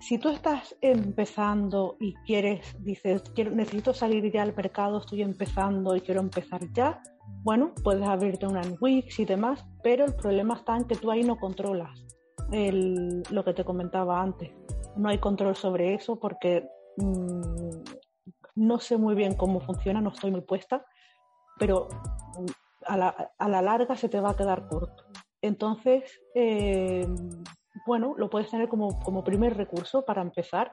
[0.00, 5.94] si tú estás empezando y quieres, dices, quiero, necesito salir ya al mercado, estoy empezando
[5.94, 7.00] y quiero empezar ya,
[7.44, 11.10] bueno, puedes abrirte una en Wix y demás, pero el problema está en que tú
[11.10, 12.04] ahí no controlas
[12.50, 14.52] lo que te comentaba antes.
[14.96, 17.82] No hay control sobre eso porque mm,
[18.56, 20.84] no sé muy bien cómo funciona, no estoy muy puesta,
[21.58, 21.88] pero
[22.88, 22.94] mm,
[23.38, 25.04] a la, larga se te va a quedar corto.
[25.40, 27.06] Entonces, eh,
[27.86, 30.72] bueno, lo puedes tener como, como primer recurso para empezar.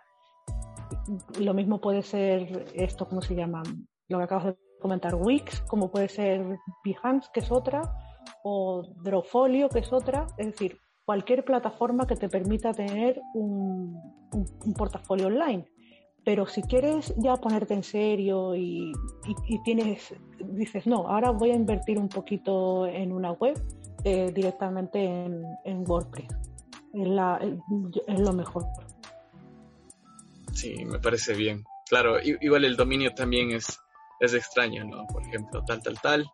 [1.40, 3.64] Lo mismo puede ser esto, ¿cómo se llama?
[4.08, 7.82] Lo que acabas de comentar, Wix, como puede ser Behance, que es otra,
[8.44, 10.28] o Drawfolio, que es otra.
[10.38, 14.00] Es decir, cualquier plataforma que te permita tener un,
[14.32, 15.66] un, portafolio online.
[16.24, 18.92] Pero si quieres ya ponerte en serio y,
[19.48, 23.60] y, tienes, dices, no, ahora voy a invertir un poquito en una web
[24.04, 26.40] eh, directamente en, en WordPress
[26.94, 27.40] es, la,
[28.08, 28.66] es lo mejor.
[30.54, 31.64] Sí, me parece bien.
[31.88, 33.80] Claro, igual el dominio también es,
[34.20, 35.08] es extraño, ¿no?
[35.08, 36.26] Por ejemplo, tal, tal, tal,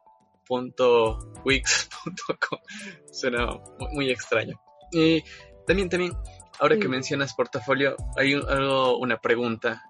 [0.45, 2.59] punto wix.com.
[3.11, 3.47] Suena
[3.91, 4.59] muy, extraño.
[4.91, 5.23] Y
[5.65, 6.13] también, también,
[6.59, 9.83] ahora que mencionas portafolio, hay algo, una pregunta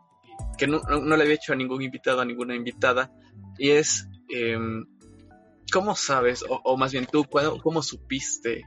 [0.57, 3.11] que no, no, le había hecho a ningún invitado, a ninguna invitada,
[3.57, 4.85] y es, em,
[5.71, 7.25] ¿cómo sabes, o, o, más bien tú,
[7.61, 8.63] cómo supiste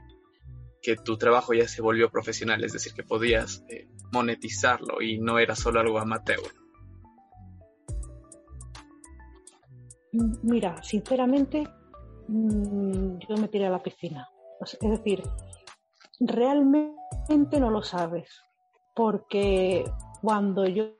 [0.81, 5.39] que tu trabajo ya se volvió profesional, es decir, que podías eh, monetizarlo y no
[5.39, 6.39] era solo algo amateur?
[10.11, 11.67] Mira, sinceramente,
[12.27, 14.27] mm, yo me tiré a la piscina.
[14.61, 15.23] Es decir,
[16.19, 16.99] realmente
[17.29, 18.29] no lo sabes,
[18.95, 19.85] porque
[20.21, 20.95] cuando yo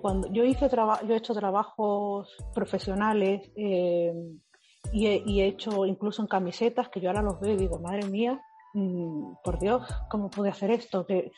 [0.00, 4.14] cuando yo hice yo he hecho trabajos profesionales eh,
[4.92, 8.06] y, y, he, hecho incluso en camisetas que yo ahora los veo y digo madre
[8.08, 8.40] mía
[8.74, 11.06] Mm, por Dios, ¿cómo pude hacer esto?
[11.06, 11.30] Que,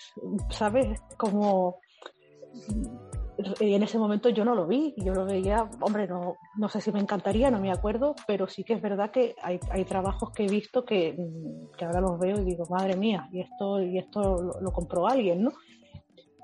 [0.51, 0.99] ¿Sabes?
[1.19, 1.81] Como...
[3.61, 6.81] Y en ese momento yo no lo vi, yo lo veía, hombre, no, no sé
[6.81, 10.31] si me encantaría, no me acuerdo, pero sí que es verdad que hay, hay trabajos
[10.31, 11.17] que he visto que,
[11.77, 15.07] que, ahora los veo y digo, madre mía, y esto, y esto lo, lo compró
[15.07, 15.53] alguien, ¿no?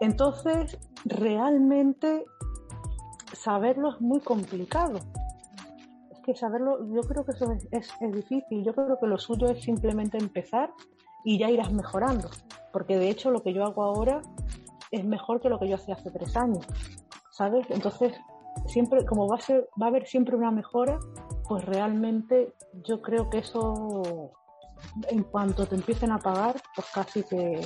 [0.01, 2.25] Entonces, realmente
[3.33, 4.99] saberlo es muy complicado,
[6.23, 8.65] que saberlo, yo creo que eso es, difícil.
[8.65, 10.73] Yo creo que lo suyo es simplemente empezar
[11.25, 12.31] y ya irás mejorando.
[12.73, 14.23] Porque de hecho lo que yo hago ahora
[14.93, 16.65] es mejor que lo que yo hacía hace tres años.
[17.31, 17.67] ¿Sabes?
[17.71, 18.13] Entonces,
[18.67, 20.99] siempre, como va a ser, va a haber siempre una mejora,
[21.49, 24.31] pues realmente yo creo que eso
[25.09, 27.61] en cuanto te empiecen a pagar, pues casi que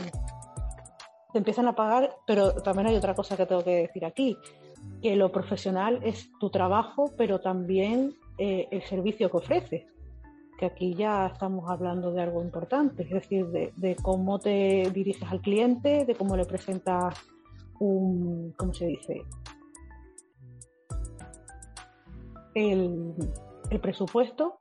[1.33, 4.39] te empiezan a pagar, pero también hay otra cosa que tengo que decir aquí,
[5.03, 9.87] que lo profesional es tu trabajo, pero también eh, el servicio que ofreces,
[10.57, 15.41] que aquí ya estamos hablando de algo importante, es decir, de, cómo te diriges al
[15.41, 17.15] cliente, de cómo le presentas
[17.79, 19.23] un, ¿cómo se dice?
[22.55, 23.15] El,
[23.83, 24.59] presupuesto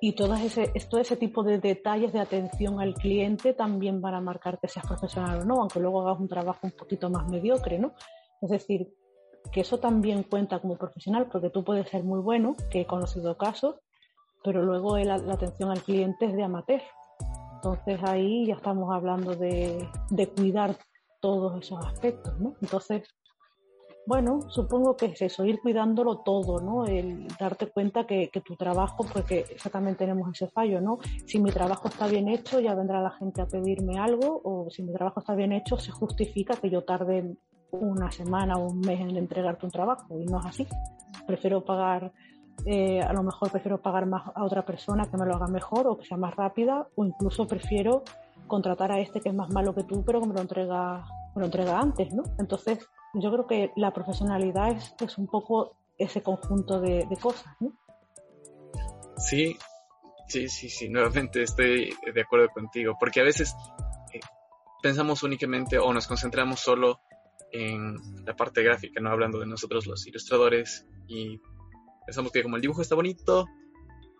[0.00, 4.20] y todo ese, todo ese tipo de detalles de atención al cliente también van a
[4.20, 7.78] marcar que seas profesional o no, aunque luego hagas un trabajo un poquito más mediocre,
[7.78, 7.94] ¿no?
[8.40, 8.94] Es decir,
[9.50, 13.36] que eso también cuenta como profesional, porque tú puedes ser muy bueno, que he conocido
[13.36, 13.76] casos,
[14.46, 16.80] pero luego la, atención al cliente es de amateur.
[17.56, 19.88] Entonces ahí ya estamos hablando de,
[20.36, 20.76] cuidar
[21.20, 22.54] todos esos aspectos, ¿no?
[22.62, 23.02] Entonces,
[24.06, 26.86] bueno, supongo que es eso, ir cuidándolo todo, ¿no?
[26.86, 30.98] El darte cuenta que, que tu trabajo, porque pues exactamente tenemos ese fallo, ¿no?
[31.26, 34.84] Si mi trabajo está bien hecho, ya vendrá la gente a pedirme algo, o si
[34.84, 37.36] mi trabajo está bien hecho, se justifica que yo tarde
[37.72, 40.68] una semana o un mes en entregarte un trabajo y no es así.
[41.26, 42.12] Prefiero pagar,
[42.64, 45.86] eh, a lo mejor prefiero pagar más a otra persona que me lo haga mejor
[45.86, 48.02] o que sea más rápida o incluso prefiero
[48.46, 51.40] contratar a este que es más malo que tú pero que me lo entrega, me
[51.40, 52.22] lo entrega antes, ¿no?
[52.38, 52.78] Entonces
[53.14, 57.72] yo creo que la profesionalidad es, es un poco ese conjunto de, cosas, ¿no?
[59.16, 59.56] Sí,
[60.28, 63.54] sí, sí, sí, nuevamente estoy de acuerdo contigo, porque a veces
[64.12, 64.20] eh,
[64.82, 67.00] pensamos únicamente o nos concentramos solo
[67.52, 71.40] en la parte gráfica, no hablando de nosotros los ilustradores y
[72.06, 73.46] pensamos que como el dibujo está bonito,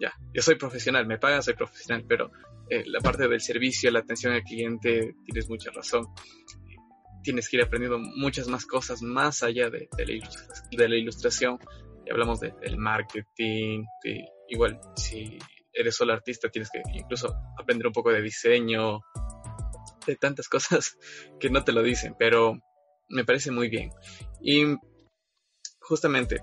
[0.01, 2.31] ya, yo soy profesional, me pagan, soy profesional, pero
[2.69, 6.07] eh, la parte del servicio, la atención al cliente, tienes mucha razón.
[7.23, 11.59] Tienes que ir aprendiendo muchas más cosas más allá de, de, la, ilustración.
[12.05, 13.85] Y hablamos del marketing,
[14.49, 15.39] igual si
[15.77, 19.01] eres solo artista tienes que incluso aprender un poco de diseño,
[20.07, 20.99] de tantas cosas
[21.39, 22.59] que no te lo dicen, pero
[23.09, 23.91] me parece muy bien.
[24.41, 24.77] Y
[25.81, 26.43] justamente,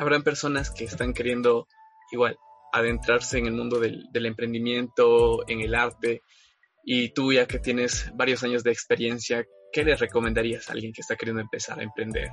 [0.00, 1.68] habrán personas que están queriendo
[2.10, 2.36] igual
[2.72, 6.22] adentrarse en el mundo del, del emprendimiento, en el arte,
[6.82, 11.02] y tú ya que tienes varios años de experiencia, ¿qué le recomendarías a alguien que
[11.02, 12.30] está queriendo empezar a emprender?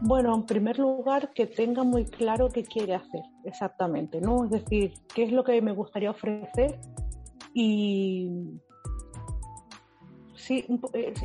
[0.00, 4.44] Bueno, en primer lugar, que tenga muy claro qué quiere hacer exactamente, ¿no?
[4.44, 6.80] Es decir, qué es lo que me gustaría ofrecer
[7.52, 8.30] y
[10.40, 10.64] sí,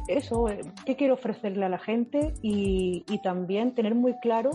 [0.08, 4.52] eso, eh, qué quiero ofrecerle a la gente y, también tener muy claro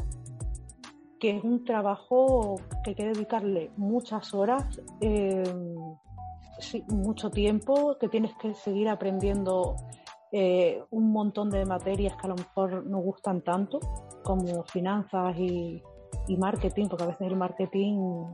[1.18, 5.42] que es un trabajo que hay que dedicarle muchas horas, eh,
[6.88, 9.76] mucho tiempo, que tienes que seguir aprendiendo
[10.32, 13.80] eh, un montón de materias que a lo mejor no gustan tanto,
[14.22, 15.82] como finanzas y,
[16.38, 18.24] marketing, porque a veces el marketing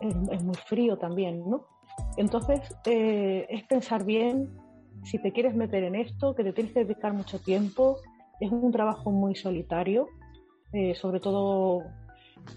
[0.00, 1.66] es, muy frío también, ¿no?
[2.16, 4.50] Entonces, eh, es pensar bien
[5.04, 7.98] si te quieres meter en esto, que te tienes que dedicar mucho tiempo.
[8.40, 10.08] Es un trabajo muy solitario,
[10.72, 11.82] eh, sobre todo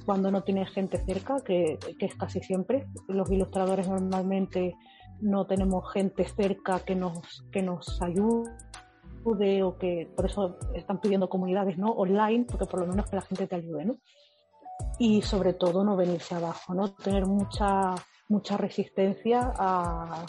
[0.05, 2.87] cuando no tienes gente cerca, que, que, es casi siempre.
[3.07, 4.75] Los ilustradores normalmente
[5.21, 11.29] no tenemos gente cerca que nos, que nos ayude o que por eso están pidiendo
[11.29, 13.97] comunidades no online, porque por lo menos que la gente te ayude, ¿no?
[14.99, 16.93] Y sobre todo no venirse abajo, ¿no?
[16.93, 17.95] Tener mucha,
[18.29, 20.25] mucha resistencia a,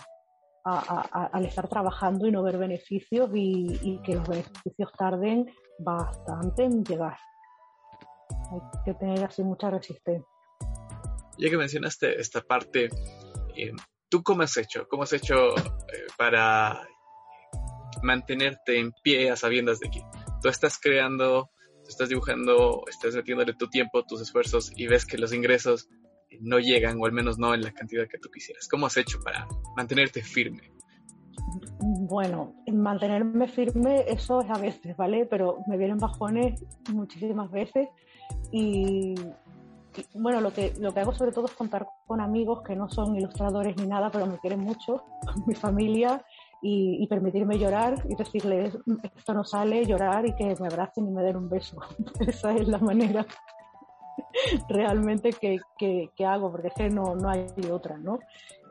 [0.68, 7.16] al estar trabajando y no ver beneficios y, que los beneficios tarden bastante en llegar.
[8.52, 10.26] Hay que tener así mucha resistencia.
[11.38, 12.88] Ya que mencionaste esta parte,
[13.56, 13.72] eh,
[14.08, 14.86] ¿tú cómo has hecho?
[14.88, 16.82] ¿Cómo has hecho eh, para
[18.02, 20.02] mantenerte en pie a sabiendas de que
[20.42, 21.50] tú estás creando,
[21.84, 25.88] tú estás dibujando, estás metiéndole tu tiempo, tus esfuerzos y ves que los ingresos
[26.40, 28.68] no llegan o al menos no en la cantidad que tú quisieras.
[28.68, 30.72] ¿Cómo has hecho para mantenerte firme?
[31.80, 35.26] Bueno, mantenerme firme, eso es a veces, ¿vale?
[35.26, 37.88] Pero me vienen bajones muchísimas veces
[38.50, 39.14] y,
[40.14, 43.16] bueno, lo que, lo que hago sobre todo es contar con amigos que no son
[43.16, 45.04] ilustradores ni nada, pero me quieren mucho,
[45.46, 46.24] mi familia
[46.60, 48.76] y, permitirme llorar y decirles
[49.16, 51.78] esto no sale, llorar y que me abracen y me den un beso.
[52.20, 53.24] Esa es la manera
[54.68, 58.18] realmente que, que, hago, porque es que no, no hay otra, ¿no?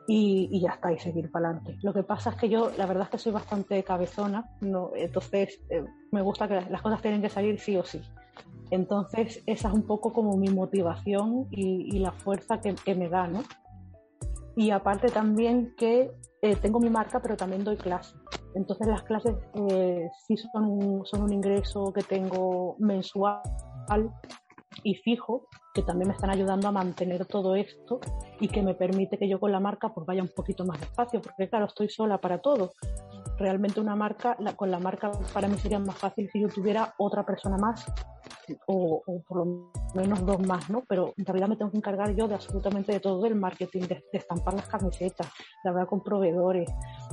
[0.06, 1.76] Y, y, ya está, y seguir para adelante.
[1.82, 4.92] Lo que pasa es que yo, la verdad es que soy bastante cabezona, ¿no?
[4.96, 8.00] entonces eh, me gusta que las cosas tienen que salir sí o sí.
[8.70, 13.26] Entonces, esa es un poco como mi motivación y, la fuerza que, que, me da,
[13.26, 13.42] ¿no?
[14.56, 16.10] Y aparte también que
[16.42, 18.14] eh, tengo mi marca, pero también doy clases.
[18.54, 19.34] Entonces las clases
[19.70, 23.40] eh, sí son un, son un ingreso que tengo mensual
[24.82, 28.00] y fijo, que también me están ayudando a mantener todo esto
[28.40, 31.20] y que me permite que yo con la marca pues vaya un poquito más despacio,
[31.20, 32.72] porque claro, estoy sola para todo.
[33.38, 37.24] Realmente una marca, con la marca para mí sería más fácil si yo tuviera otra
[37.24, 37.86] persona más
[38.66, 40.82] o, por lo menos dos más, ¿no?
[40.88, 44.04] Pero en realidad me tengo que encargar yo de absolutamente de todo el marketing, de,
[44.12, 45.28] estampar las camisetas,
[45.62, 46.68] de hablar con proveedores,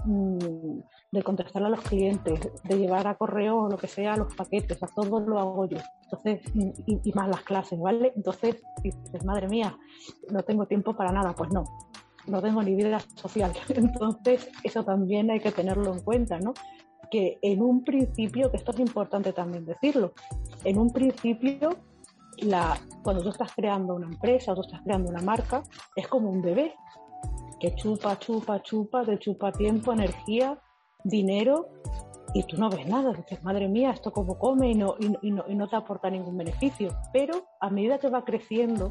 [0.05, 0.79] mm,
[1.15, 4.77] de contestarle a los clientes, de llevar a correo o lo que sea los paquetes,
[4.81, 5.77] o todo lo hago yo.
[6.03, 8.11] Entonces, y, más las clases, ¿vale?
[8.15, 9.77] Entonces, dices, madre mía,
[10.29, 11.33] no tengo tiempo para nada.
[11.33, 11.63] Pues no,
[12.27, 13.51] no tengo ni vida social.
[13.69, 16.53] Entonces, eso también hay que tenerlo en cuenta, ¿no?
[17.09, 20.13] Que en un principio, que esto es importante también decirlo,
[20.63, 21.69] en un principio,
[22.39, 25.63] la, cuando tú estás creando una empresa o tú estás creando una marca,
[25.95, 26.75] es como un bebé
[27.59, 30.59] que chupa, chupa, chupa, te chupa tiempo, energía,
[31.05, 31.69] dinero
[32.33, 33.13] y tú no ves nada.
[33.13, 36.37] Dices, madre mía, esto como come y no, y, no, y no te aporta ningún
[36.37, 36.89] beneficio.
[37.13, 38.89] Pero a medida que va creciendo,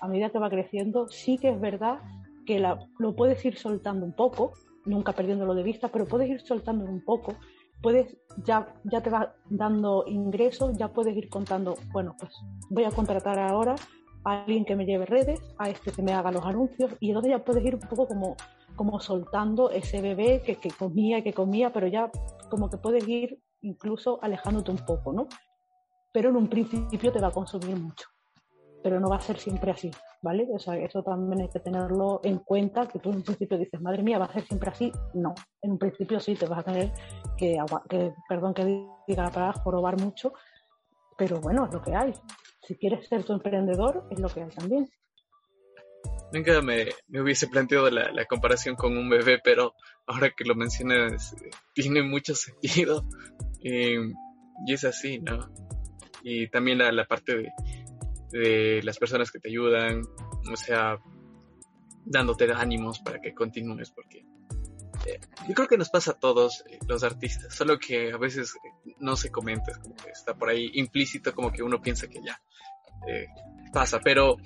[0.00, 1.98] a medida que va creciendo, sí que es verdad
[2.46, 4.52] que la, lo puedes ir soltando un poco,
[4.86, 7.34] nunca perdiéndolo de vista, pero puedes ir soltando un poco,
[7.82, 12.32] puedes, ya, ya te va dando ingresos, ya puedes ir contando, bueno, pues
[12.70, 13.74] voy a contratar ahora
[14.24, 17.32] a alguien que me lleve redes, a este que me haga los anuncios, y entonces
[17.32, 18.36] ya puedes ir un poco como,
[18.76, 22.10] como soltando ese bebé que, que comía que comía, pero ya
[22.50, 25.28] como que puedes ir incluso alejándote un poco, ¿no?
[26.12, 28.08] Pero en un principio te va a consumir mucho,
[28.82, 29.90] pero no va a ser siempre así.
[30.24, 30.48] ¿vale?
[30.50, 33.80] O sea, eso también hay que tenerlo en cuenta, que tú en un principio dices,
[33.82, 34.90] madre mía, va a ser siempre así.
[35.12, 36.92] No, en un principio sí te vas a tener
[37.36, 37.58] que,
[37.90, 38.64] que perdón que
[39.06, 40.32] diga palabra, jorobar mucho,
[41.18, 42.14] pero bueno, es lo que hay.
[42.62, 44.88] Si quieres ser tu emprendedor, es lo que hay también.
[46.34, 49.74] Nunca me, me hubiese planteado la, la, comparación con un bebé, pero
[50.06, 51.34] ahora que lo mencionas,
[51.74, 53.08] tiene mucho sentido.
[53.62, 55.48] y es así, ¿no?
[56.22, 57.52] Y también la, la parte de,
[58.32, 60.02] de las personas que te ayudan,
[60.52, 60.98] o sea,
[62.04, 64.26] dándote ánimos para que continúes, porque
[65.06, 68.54] eh, yo creo que nos pasa a todos eh, los artistas, solo que a veces
[68.56, 72.20] eh, no se comenta, como que está por ahí implícito, como que uno piensa que
[72.22, 72.40] ya
[73.72, 74.36] pasa, pero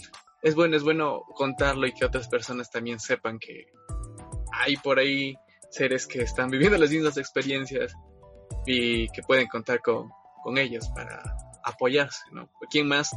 [0.43, 3.67] es bueno, es bueno contarlo y que otras personas también sepan que
[4.53, 5.35] hay por ahí
[5.71, 7.95] seres que están viviendo las mismas experiencias
[8.67, 10.11] y que pueden contar con,
[10.43, 11.23] con ellos para
[11.65, 12.51] apoyarse, ¿no?
[12.71, 13.11] ¿Quién más,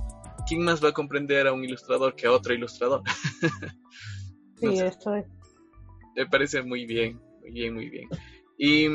[0.47, 3.01] ¿Quién más va a comprender a un ilustrador que a otro ilustrador?
[4.59, 5.25] sí, eso es.
[6.15, 8.09] Me parece muy bien, muy bien, muy bien.
[8.57, 8.87] Y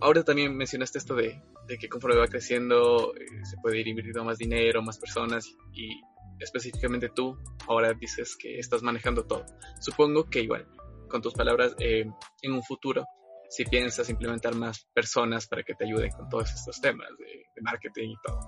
[0.00, 4.24] ahora también mencionaste esto de, de que conforme va creciendo eh, se puede ir invirtiendo
[4.24, 6.00] más dinero, más personas y
[6.40, 7.36] específicamente tú
[7.68, 9.44] ahora dices que estás manejando todo.
[9.80, 10.66] Supongo que igual,
[11.08, 12.04] con tus palabras, eh,
[12.42, 13.04] en un futuro,
[13.48, 18.10] si piensas implementar más personas para que te ayuden con todos estos temas de, marketing
[18.10, 18.40] y todo.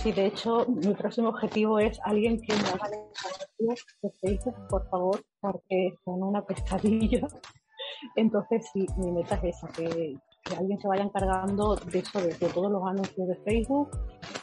[0.00, 2.88] Sí, de hecho, mi próximo objetivo es alguien que me haga
[3.58, 7.26] de Facebook, por favor, porque son una pescadilla.
[8.16, 12.34] Entonces, sí, mi meta es esa, que, que alguien se vaya encargando de eso, de,
[12.52, 13.90] todos los anuncios de Facebook,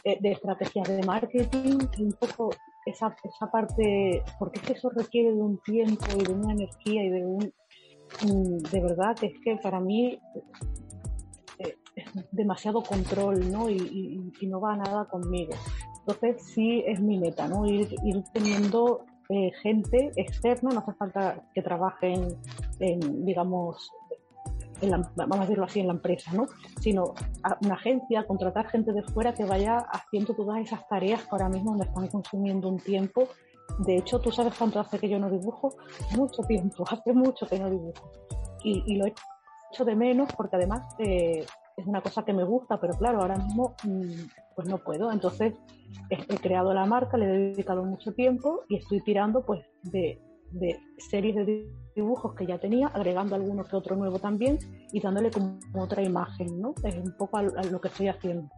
[0.04, 2.50] de, estrategias de marketing, un poco
[2.84, 7.04] esa, esa parte, porque es que eso requiere de un tiempo y de una energía
[7.04, 7.52] y de un,
[8.22, 10.20] mm, de verdad que es que para mí
[11.58, 13.70] eh, es demasiado control, ¿no?
[13.70, 15.54] Y, no va nada conmigo.
[16.00, 17.64] Entonces sí es mi meta, ¿no?
[17.64, 22.36] Ir, ir teniendo eh, gente externa, no hace falta que trabajen
[22.78, 23.90] en, digamos,
[24.90, 26.46] vamos a decirlo así, en la empresa, ¿no?
[26.80, 27.14] Sino
[27.62, 31.74] una agencia, contratar gente de fuera que vaya haciendo todas esas tareas que ahora mismo
[31.74, 33.28] me están consumiendo un tiempo.
[33.78, 35.76] De hecho, tú sabes cuánto hace que yo no dibujo,
[36.16, 38.10] mucho tiempo, hace mucho que no dibujo.
[38.62, 39.14] Y, lo he
[39.70, 41.44] hecho de menos porque además eh,
[41.76, 45.12] es una cosa que me gusta, pero claro, ahora mismo mm, pues no puedo.
[45.12, 45.54] Entonces
[46.08, 50.20] he, creado la marca, le he dedicado mucho tiempo y estoy tirando pues de,
[50.52, 51.44] de series de
[51.94, 54.58] dibujos que ya tenía, agregando alguno que otro nuevo también
[54.92, 56.74] y dándole como otra imagen, ¿no?
[56.82, 58.48] Es un poco a, lo que estoy haciendo.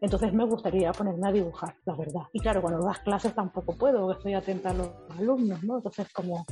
[0.00, 2.22] Entonces me gustaría ponerme a dibujar, la verdad.
[2.32, 5.76] Y claro, cuando das clases tampoco puedo, porque estoy atenta a los alumnos, ¿no?
[5.76, 6.44] Entonces como...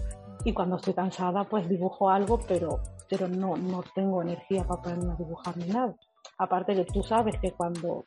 [0.44, 5.12] Y cuando estoy cansada, pues dibujo algo, pero, pero no, no tengo energía para ponerme
[5.12, 5.94] a dibujar ni nada.
[6.38, 8.06] Aparte que tú sabes que cuando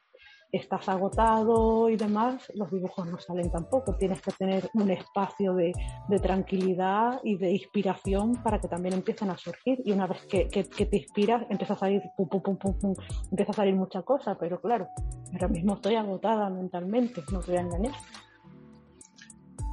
[0.51, 3.95] estás agotado y demás, los dibujos no salen tampoco.
[3.97, 5.73] Tienes que tener un espacio de,
[6.21, 9.81] tranquilidad y de inspiración para que también empiecen a surgir.
[9.85, 12.95] Y una vez que, te inspiras, empieza a salir, pum, pum, pum, pum,
[13.31, 14.37] empieza a salir mucha cosa.
[14.37, 14.87] Pero claro,
[15.33, 17.93] ahora mismo estoy agotada mentalmente, no te voy a engañar.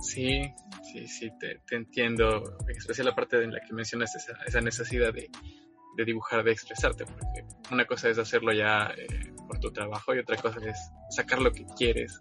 [0.01, 0.53] Sí,
[0.83, 2.57] sí, sí, te, entiendo.
[2.69, 5.31] En especial la parte en la que mencionas esa, esa necesidad de,
[5.97, 10.19] de dibujar, de expresarte, porque una cosa es hacerlo ya eh, por tu trabajo y
[10.19, 12.21] otra cosa es sacar lo que quieres.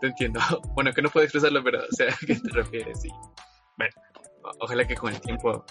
[0.00, 0.40] Te entiendo.
[0.74, 3.04] Bueno, que no puedo expresarlo, pero o sea, ¿a qué te refieres?
[3.04, 3.10] Y
[3.76, 3.92] bueno,
[4.60, 5.64] ojalá que con el tiempo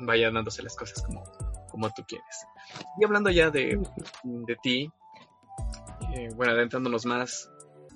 [0.00, 1.24] vayan dándose las cosas como,
[1.70, 2.46] como tú quieres.
[3.00, 3.80] Y hablando ya de,
[4.24, 4.90] de ti,
[6.14, 7.50] eh, bueno, adentrándonos más,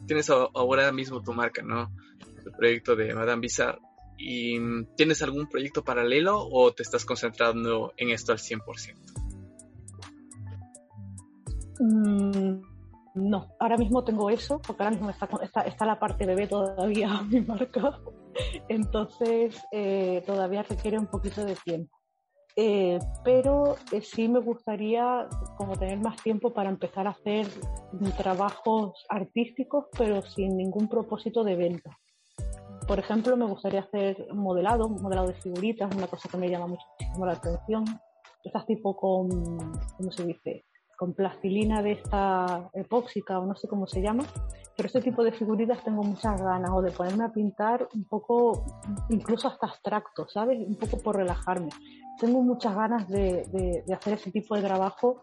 [0.07, 1.91] tienes ahora mismo tu marca, ¿no?
[2.45, 3.81] El proyecto de Madame Bizarre
[4.23, 9.20] ¿Y tienes algún proyecto paralelo o te estás concentrando en esto al 100%?
[11.81, 12.61] Mm,
[13.15, 15.29] no, ahora mismo tengo eso, porque ahora mismo está,
[15.65, 17.99] está, la parte bebé todavía mi marca,
[18.69, 21.97] entonces eh, todavía requiere un poquito de tiempo.
[22.57, 25.27] Eh, pero eh, sí me gustaría
[25.57, 27.47] como tener más tiempo para empezar a hacer
[28.19, 31.97] trabajos artísticos, pero sin ningún propósito de venta.
[32.87, 37.25] Por ejemplo, me gustaría hacer modelado, modelado de figuritas, una cosa que me llama muchísimo
[37.25, 37.85] la atención.
[38.45, 39.29] Estas tipo con,
[39.97, 40.65] ¿cómo se dice?
[41.01, 44.23] Con plastilina de esta epóxica o no sé cómo se llama.
[44.77, 48.67] Pero este tipo de figuritas tengo muchas ganas o de ponerme a pintar un poco,
[49.09, 50.59] incluso hasta abstracto, ¿sabes?
[50.59, 51.71] Un poco por relajarme.
[52.19, 55.23] Tengo muchas ganas de, hacer ese tipo de trabajo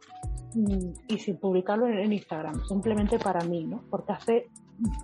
[0.56, 3.84] mm, y sin publicarlo en, en Instagram, simplemente para mí, ¿no?
[3.92, 4.50] Porque hace,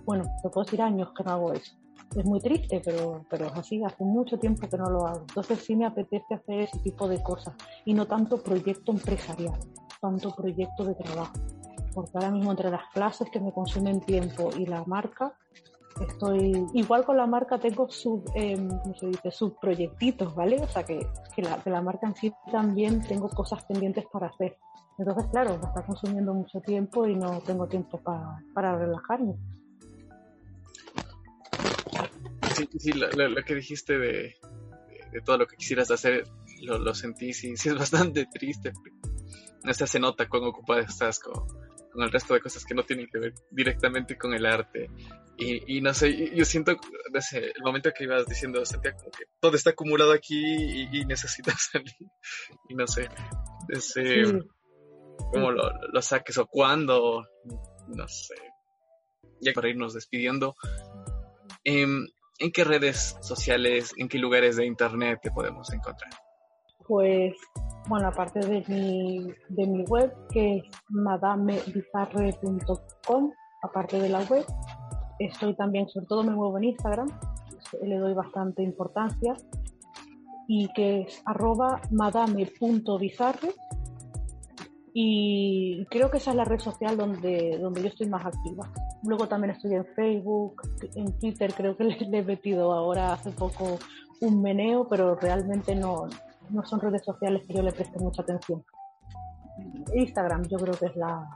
[0.06, 1.76] bueno, te puedo decir años que no hago eso
[2.16, 5.22] es muy triste, pero, pero es así, hace mucho tiempo que no lo hago.
[5.22, 7.56] Entonces sí me apetece hacer ese tipo de cosas
[7.86, 9.60] y no tanto proyecto empresarial,
[10.04, 11.34] tanto proyecto de trabajo.
[11.94, 15.34] Porque ahora mismo entre las clases que me consumen tiempo y la marca,
[16.08, 19.30] estoy igual con la marca tengo sub eh, ¿cómo se dice?
[19.30, 23.64] subproyectitos vale o sea que, que, la, que la marca en sí también tengo cosas
[23.66, 24.58] pendientes para hacer
[24.98, 29.36] entonces claro me está consumiendo mucho tiempo y no tengo tiempo para, para relajarme
[32.54, 34.36] sí, sí, lo, que dijiste de,
[35.26, 36.28] todo lo que quisieras hacer,
[36.62, 38.74] lo, lo sentí, sí, sí, es bastante triste.
[39.64, 41.34] No se nota cuando ocupada estás con,
[41.96, 44.90] el resto de cosas que no tienen que ver directamente con el arte.
[45.38, 46.76] Y, no sé, yo siento
[47.12, 50.42] desde el momento que ibas diciendo, sentía como que todo está acumulado aquí
[50.92, 51.94] y, necesitas salir.
[52.70, 53.10] Y no sé,
[53.68, 54.44] desde
[55.32, 57.28] cómo lo, lo, saques o cuándo,
[57.88, 58.36] no sé.
[59.42, 60.56] Ya para irnos despidiendo,
[61.64, 62.08] em,
[62.40, 66.12] ¿en qué redes sociales, en qué lugares de internet te podemos encontrar?
[66.88, 67.36] Pues,
[67.88, 73.32] bueno, aparte de mi, de mi web, que es madamebizarre.com,
[73.62, 74.44] aparte de la web,
[75.20, 77.08] estoy también, sobre todo me muevo en Instagram,
[77.82, 79.36] le doy bastante importancia,
[80.48, 83.54] y que es arroba madame.bizarre
[84.96, 88.72] y creo que esa es la red social donde, donde yo estoy más activa.
[89.04, 90.62] Luego también estoy en Facebook,
[90.96, 93.80] en Twitter creo que le, he metido ahora hace poco
[94.22, 96.08] un meneo, pero realmente no,
[96.54, 98.64] no son redes sociales que yo le preste mucha atención.
[99.94, 101.28] Instagram yo creo que es la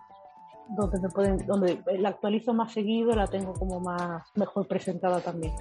[0.69, 5.53] donde me pueden, donde la actualizo más seguido, la tengo como más mejor presentada también.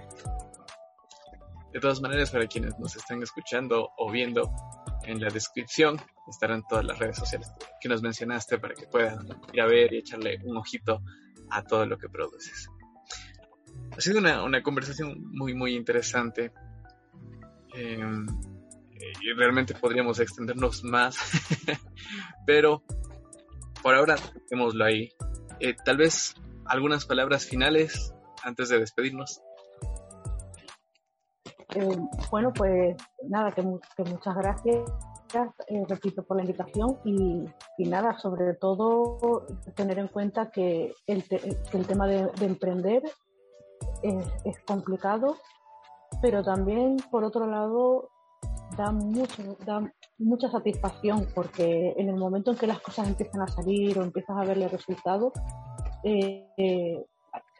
[1.72, 4.50] De todas maneras, para quienes nos están escuchando o viendo,
[5.04, 9.60] en la descripción estarán todas las redes sociales que nos mencionaste para que puedan ir
[9.60, 11.00] a ver y echarle un ojito
[11.50, 12.68] a todo lo que produces.
[13.96, 16.52] Ha sido una, conversación muy, muy interesante.
[17.74, 18.26] Em,
[19.20, 21.16] y realmente podríamos extendernos más,
[22.46, 22.82] pero
[23.82, 25.10] por ahora dejémoslo ahí.
[25.60, 26.34] Eh, tal vez
[26.66, 29.40] algunas palabras finales antes de despedirnos.
[31.74, 31.96] Eh,
[32.30, 32.96] bueno, pues
[33.28, 34.90] nada, que, muchas gracias,
[35.68, 37.48] eh, repito, por la invitación y,
[37.88, 41.24] nada, sobre todo tener en cuenta que el,
[41.72, 43.02] el tema de, emprender
[44.02, 45.36] es, complicado,
[46.22, 48.08] pero también, por otro lado,
[48.76, 53.48] da, mucho, da mucha satisfacción porque en el momento en que las cosas empiezan a
[53.48, 55.32] salir o empiezas a verle resultados,
[56.02, 57.04] eh,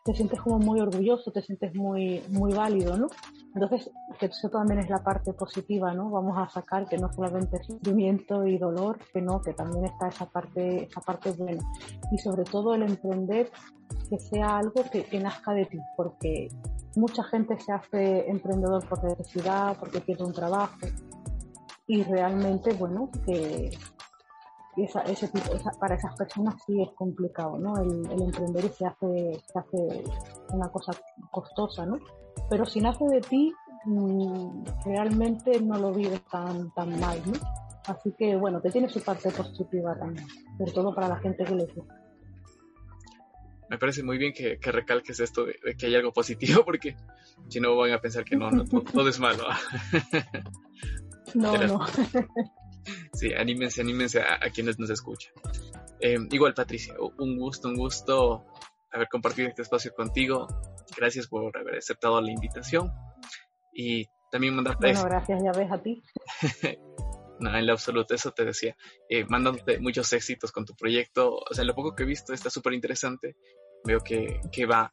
[0.06, 3.08] te sientes como muy orgulloso, te sientes muy, muy válido, ¿no?
[3.54, 3.90] Entonces,
[4.20, 6.10] que eso también es la parte positiva, ¿no?
[6.10, 10.08] Vamos a sacar que no solamente es sufrimiento y dolor, que no, que también está
[10.08, 11.62] esa parte, esa parte buena.
[12.12, 13.50] Y sobre todo el emprender
[14.08, 16.48] que sea algo que, que nazca de ti, porque
[16.96, 20.76] mucha gente se hace emprendedor por necesidad, porque tiene un trabajo.
[21.86, 23.70] Y realmente, bueno, que,
[24.76, 27.76] esa, ese tipo, para esas personas sí es complicado, ¿no?
[27.78, 30.04] El, emprender se hace, se hace
[30.52, 30.92] una cosa
[31.30, 31.98] costosa, ¿no?
[32.50, 33.52] Pero si nace de ti,
[33.84, 37.34] mm, realmente no lo vives tan, tan mal, ¿no?
[37.86, 40.26] Así que, bueno, que tiene su parte positiva también,
[40.58, 42.05] sobre todo para la gente que le gusta.
[43.68, 46.96] Me parece muy bien que, recalques esto de, que hay algo positivo, porque
[47.48, 49.44] si no van a pensar que no, no todo es malo.
[51.34, 51.86] no, no.
[53.12, 55.32] sí, anímense, anímense a, quienes nos escuchan.
[56.00, 58.46] Eh, igual, Patricia, un gusto, un gusto
[58.92, 60.46] haber compartido este espacio contigo.
[60.96, 62.92] Gracias por haber aceptado la invitación.
[63.72, 64.86] Y también mandarte.
[64.86, 66.02] Bueno, gracias, ya ves a ti.
[67.40, 68.76] no, en lo absoluto, eso te decía.
[69.08, 71.36] Eh, mandándote muchos éxitos con tu proyecto.
[71.36, 73.36] O sea, lo poco que he visto está súper interesante.
[73.84, 74.92] Veo que, que va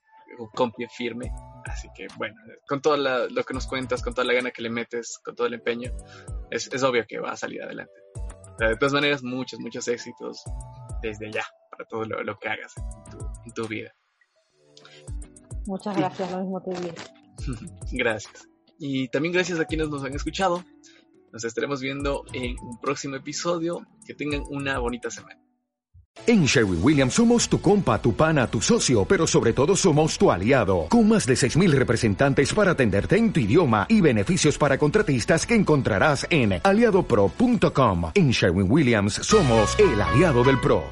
[0.54, 1.32] con pie firme.
[1.66, 2.36] Así que bueno,
[2.68, 5.48] con todo lo que nos cuentas, con toda la gana que le metes, con todo
[5.48, 5.92] el empeño,
[6.52, 7.94] es, es obvio que va a salir adelante.
[8.60, 10.44] de todas maneras, muchos, muchos éxitos
[11.02, 12.74] desde ya para todo lo, que hagas
[13.46, 13.94] en tu, vida.
[15.66, 16.96] Muchas gracias, lo mismo te digo.
[17.92, 18.48] gracias.
[18.80, 20.64] Y también gracias a quienes nos han escuchado.
[21.34, 23.88] Nos estaremos viendo en un próximo episodio.
[24.06, 25.40] Que tengan una bonita semana.
[26.28, 30.30] En Sherwin Williams somos tu compa, tu pana, tu socio, pero sobre todo somos tu
[30.30, 35.48] aliado, con más de 6.000 representantes para atenderte en tu idioma y beneficios para contratistas
[35.48, 38.12] que encontrarás en aliadopro.com.
[38.14, 40.84] En Sherwin Williams somos el aliado del PRO.